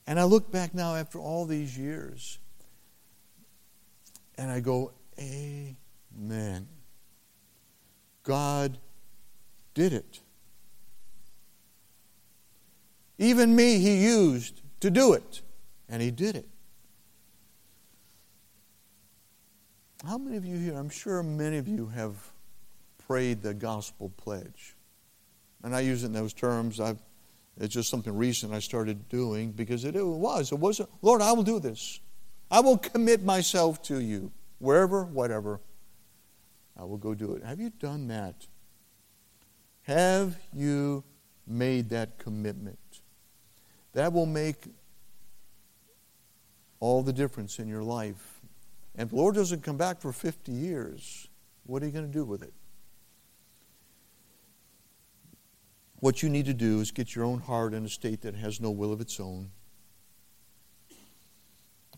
And 0.07 0.19
I 0.19 0.25
look 0.25 0.51
back 0.51 0.75
now 0.75 0.95
after 0.97 1.19
all 1.19 1.47
these 1.47 1.77
years 1.79 2.39
and 4.37 4.51
I 4.51 4.61
go, 4.61 4.93
Amen. 5.19 6.67
God 8.23 8.79
did 9.75 9.93
it. 9.93 10.21
Even 13.19 13.55
me, 13.55 13.79
He 13.79 14.05
used 14.05 14.63
to 14.81 14.91
do 14.91 15.13
it, 15.13 15.43
and 15.89 16.03
He 16.03 16.11
did 16.11 16.37
it. 16.37 16.49
How 20.07 20.19
many 20.19 20.37
of 20.37 20.45
you 20.45 20.59
here, 20.59 20.75
I'm 20.75 20.91
sure 20.91 21.23
many 21.23 21.59
of 21.59 21.69
you 21.69 21.87
have 21.87 22.17
prayed 23.07 23.43
the 23.43 23.55
gospel 23.55 24.11
pledge. 24.17 24.75
And 25.63 25.75
I 25.77 25.81
use 25.81 26.03
it 26.03 26.07
in 26.07 26.13
those 26.13 26.33
terms. 26.33 26.81
I've, 26.81 26.99
it's 27.59 27.75
just 27.75 27.89
something 27.89 28.17
recent 28.17 28.53
I 28.53 28.59
started 28.59 29.09
doing 29.09 29.53
because 29.53 29.85
it, 29.85 29.95
it 29.95 30.05
was. 30.05 30.51
It 30.51 30.59
wasn't, 30.59 30.89
Lord, 31.03 31.23
I 31.23 31.33
will 31.33 31.43
do 31.43 31.61
this. 31.61 32.01
I 32.51 32.61
will 32.61 32.79
commit 32.79 33.23
myself 33.23 33.83
to 33.85 34.01
you. 34.01 34.33
Wherever, 34.59 35.05
whatever, 35.05 35.61
I 36.77 36.85
will 36.85 36.97
go 36.97 37.15
do 37.15 37.35
it. 37.35 37.45
Have 37.45 37.61
you 37.61 37.71
done 37.71 38.09
that? 38.09 38.47
Have 39.83 40.37
you 40.53 41.05
made 41.47 41.91
that 41.91 42.19
commitment? 42.19 42.79
That 43.93 44.13
will 44.13 44.27
make 44.27 44.65
all 46.81 47.03
the 47.03 47.13
difference 47.13 47.59
in 47.59 47.69
your 47.69 47.83
life. 47.83 48.32
And 48.95 49.07
if 49.07 49.11
the 49.11 49.17
Lord 49.17 49.35
doesn't 49.35 49.63
come 49.63 49.77
back 49.77 50.01
for 50.01 50.13
50 50.13 50.53
years, 50.53 51.29
what 51.65 51.83
are 51.83 51.87
you 51.87 51.93
going 51.93 52.07
to 52.07 52.13
do 52.13 52.25
with 52.25 52.43
it? 52.43 52.53
What 56.01 56.23
you 56.23 56.29
need 56.29 56.47
to 56.47 56.55
do 56.55 56.81
is 56.81 56.91
get 56.91 57.15
your 57.15 57.25
own 57.25 57.41
heart 57.41 57.75
in 57.75 57.85
a 57.85 57.89
state 57.89 58.23
that 58.23 58.35
has 58.35 58.61
no 58.61 58.71
will 58.71 58.93
of 58.93 59.01
its 59.01 59.21
own. 59.21 59.51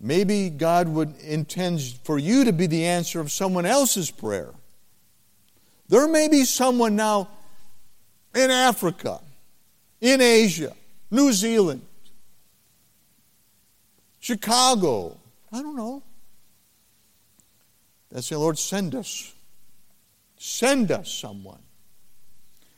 Maybe 0.01 0.51
God 0.51 0.89
would 0.89 1.17
intend 1.21 1.81
for 2.05 2.19
you 2.19 2.45
to 2.45 2.53
be 2.53 2.67
the 2.67 2.85
answer 2.85 3.21
of 3.21 3.33
someone 3.33 3.65
else's 3.65 4.11
prayer. 4.11 4.51
There 5.89 6.07
may 6.07 6.29
be 6.29 6.45
someone 6.45 6.97
now 6.97 7.29
in 8.35 8.51
Africa, 8.51 9.21
in 10.01 10.21
Asia, 10.21 10.75
New 11.11 11.33
Zealand, 11.33 11.83
Chicago, 14.21 15.17
I 15.53 15.63
don't 15.63 15.77
know. 15.77 16.03
That's 18.15 18.29
the 18.29 18.39
Lord, 18.39 18.57
send 18.59 18.95
us. 18.95 19.35
Send 20.37 20.93
us 20.93 21.13
someone. 21.13 21.59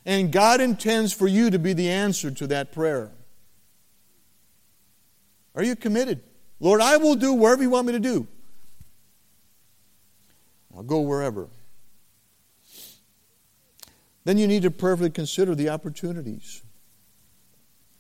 And 0.07 0.33
God 0.33 0.63
intends 0.63 1.13
for 1.13 1.29
you 1.29 1.51
to 1.51 1.59
be 1.59 1.75
the 1.75 1.91
answer 1.91 2.31
to 2.31 2.47
that 2.47 2.73
prayer. 2.73 3.11
Are 5.55 5.63
you 5.63 5.77
committed? 5.77 6.23
Lord, 6.59 6.81
I 6.81 6.97
will 6.97 7.17
do 7.17 7.35
wherever 7.35 7.63
you 7.63 7.69
want 7.69 7.87
me 7.87 7.93
to 7.93 8.01
do. 8.01 8.27
I'll 10.75 10.83
go 10.83 11.01
wherever. 11.01 11.49
Then 14.25 14.39
you 14.39 14.47
need 14.47 14.63
to 14.63 14.71
prayerfully 14.71 15.11
consider 15.11 15.55
the 15.55 15.69
opportunities. 15.69 16.63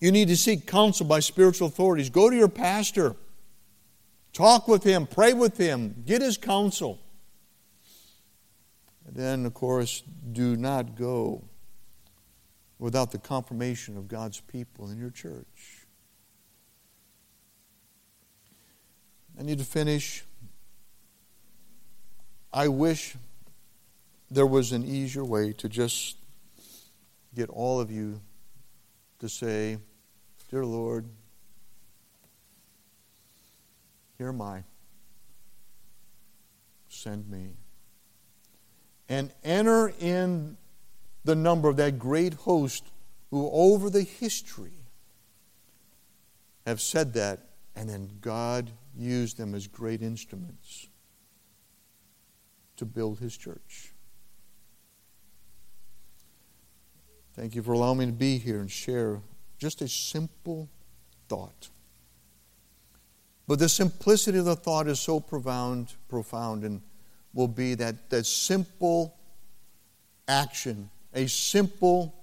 You 0.00 0.10
need 0.10 0.28
to 0.28 0.36
seek 0.38 0.66
counsel 0.66 1.04
by 1.04 1.20
spiritual 1.20 1.68
authorities. 1.68 2.08
Go 2.08 2.30
to 2.30 2.36
your 2.36 2.48
pastor. 2.48 3.14
Talk 4.32 4.68
with 4.68 4.84
him. 4.84 5.06
Pray 5.06 5.34
with 5.34 5.58
him. 5.58 6.02
Get 6.06 6.22
his 6.22 6.38
counsel. 6.38 7.00
Then, 9.08 9.46
of 9.46 9.54
course, 9.54 10.02
do 10.32 10.56
not 10.56 10.96
go 10.96 11.44
without 12.78 13.12
the 13.12 13.18
confirmation 13.18 13.96
of 13.96 14.08
God's 14.08 14.40
people 14.40 14.90
in 14.90 14.98
your 14.98 15.10
church. 15.10 15.86
I 19.38 19.42
need 19.42 19.58
to 19.58 19.64
finish. 19.64 20.24
I 22.52 22.68
wish 22.68 23.16
there 24.30 24.46
was 24.46 24.72
an 24.72 24.84
easier 24.84 25.24
way 25.24 25.52
to 25.54 25.68
just 25.68 26.16
get 27.34 27.48
all 27.50 27.80
of 27.80 27.90
you 27.90 28.20
to 29.20 29.28
say, 29.28 29.78
Dear 30.50 30.64
Lord, 30.64 31.06
here 34.16 34.28
am 34.28 34.40
I. 34.40 34.64
Send 36.88 37.28
me. 37.28 37.50
And 39.08 39.32
enter 39.44 39.92
in 40.00 40.56
the 41.24 41.34
number 41.34 41.68
of 41.68 41.76
that 41.76 41.98
great 41.98 42.34
host 42.34 42.84
who, 43.30 43.48
over 43.52 43.90
the 43.90 44.02
history, 44.02 44.72
have 46.66 46.80
said 46.80 47.14
that, 47.14 47.40
and 47.76 47.88
then 47.88 48.10
God 48.20 48.70
used 48.96 49.36
them 49.36 49.54
as 49.54 49.66
great 49.66 50.02
instruments 50.02 50.88
to 52.76 52.84
build 52.84 53.18
his 53.20 53.36
church. 53.36 53.92
Thank 57.34 57.54
you 57.54 57.62
for 57.62 57.72
allowing 57.72 57.98
me 57.98 58.06
to 58.06 58.12
be 58.12 58.38
here 58.38 58.60
and 58.60 58.70
share 58.70 59.20
just 59.58 59.82
a 59.82 59.88
simple 59.88 60.68
thought. 61.28 61.68
But 63.46 63.58
the 63.58 63.68
simplicity 63.68 64.38
of 64.38 64.46
the 64.46 64.56
thought 64.56 64.88
is 64.88 64.98
so 64.98 65.20
profound, 65.20 65.94
profound, 66.08 66.64
and 66.64 66.80
will 67.36 67.46
be 67.46 67.74
that, 67.74 68.08
that 68.08 68.24
simple 68.24 69.14
action, 70.26 70.88
a 71.14 71.28
simple 71.28 72.14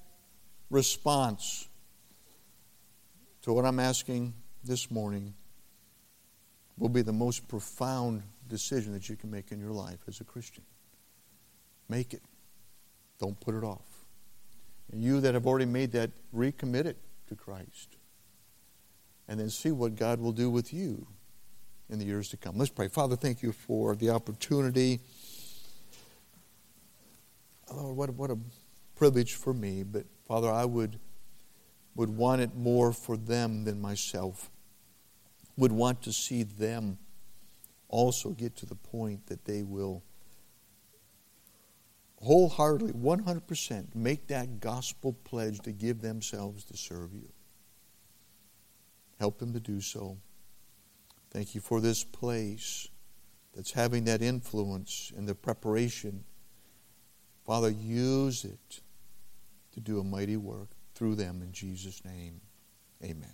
response 0.72 1.68
to 3.44 3.54
what 3.54 3.64
I'm 3.64 3.80
asking 3.80 4.34
this 4.64 4.90
morning 4.90 5.36
will 6.80 6.90
be 6.90 7.04
the 7.04 7.14
most 7.14 7.48
profound 7.48 8.24
decision 8.50 8.92
that 8.94 9.08
you 9.08 9.16
can 9.16 9.30
make 9.30 9.52
in 9.52 9.60
your 9.60 9.70
life 9.70 10.00
as 10.08 10.20
a 10.20 10.24
Christian. 10.24 10.64
Make 11.88 12.16
it. 12.16 12.24
Don't 13.20 13.40
put 13.40 13.54
it 13.54 13.64
off. 13.64 13.86
And 14.92 15.04
you 15.04 15.22
that 15.22 15.36
have 15.36 15.46
already 15.46 15.66
made 15.66 15.92
that, 15.92 16.10
recommit 16.36 16.86
it 16.86 16.98
to 17.28 17.36
Christ. 17.36 17.98
And 19.28 19.40
then 19.40 19.52
see 19.52 19.72
what 19.72 19.96
God 19.96 20.20
will 20.20 20.32
do 20.32 20.50
with 20.50 20.74
you 20.74 21.06
in 21.90 22.00
the 22.00 22.06
years 22.06 22.30
to 22.30 22.38
come. 22.38 22.58
Let's 22.58 22.72
pray. 22.72 22.88
Father, 22.88 23.16
thank 23.16 23.42
you 23.44 23.52
for 23.52 23.96
the 23.96 24.10
opportunity. 24.10 25.00
Lord, 27.72 27.96
what, 27.96 28.10
what 28.12 28.32
a 28.32 28.38
privilege 28.96 29.36
for 29.36 29.54
me. 29.54 29.84
But 29.84 30.06
Father, 30.28 30.50
I 30.50 30.66
would, 30.66 31.00
would 31.96 32.10
want 32.10 32.42
it 32.42 32.56
more 32.56 32.94
for 32.94 33.18
them 33.18 33.64
than 33.64 33.82
myself 33.82 34.50
would 35.58 35.72
want 35.72 36.02
to 36.04 36.12
see 36.12 36.44
them 36.44 36.98
also 37.88 38.32
get 38.32 38.56
to 38.58 38.66
the 38.66 38.76
point 38.76 39.28
that 39.28 39.46
they 39.46 39.64
will 39.64 40.04
wholeheartedly, 42.18 42.94
100%, 42.94 43.96
make 43.96 44.28
that 44.28 44.60
gospel 44.62 45.14
pledge 45.26 45.60
to 45.60 45.72
give 45.72 46.02
themselves 46.02 46.64
to 46.64 46.78
serve 46.78 47.14
you. 47.14 47.30
Help 49.20 49.40
them 49.40 49.54
to 49.54 49.60
do 49.60 49.82
so. 49.82 50.18
Thank 51.34 51.56
you 51.56 51.62
for 51.62 51.82
this 51.82 52.04
place 52.04 52.88
that's 53.56 53.72
having 53.72 54.04
that 54.06 54.22
influence 54.22 55.12
in 55.18 55.26
the 55.26 55.36
preparation. 55.36 56.24
Father, 57.46 57.70
use 57.70 58.46
it 58.46 58.82
to 59.74 59.80
do 59.80 60.00
a 60.00 60.04
mighty 60.04 60.38
work 60.38 60.70
through 60.94 61.16
them 61.16 61.42
in 61.42 61.52
Jesus' 61.52 62.06
name. 62.06 62.40
Amen. 63.04 63.34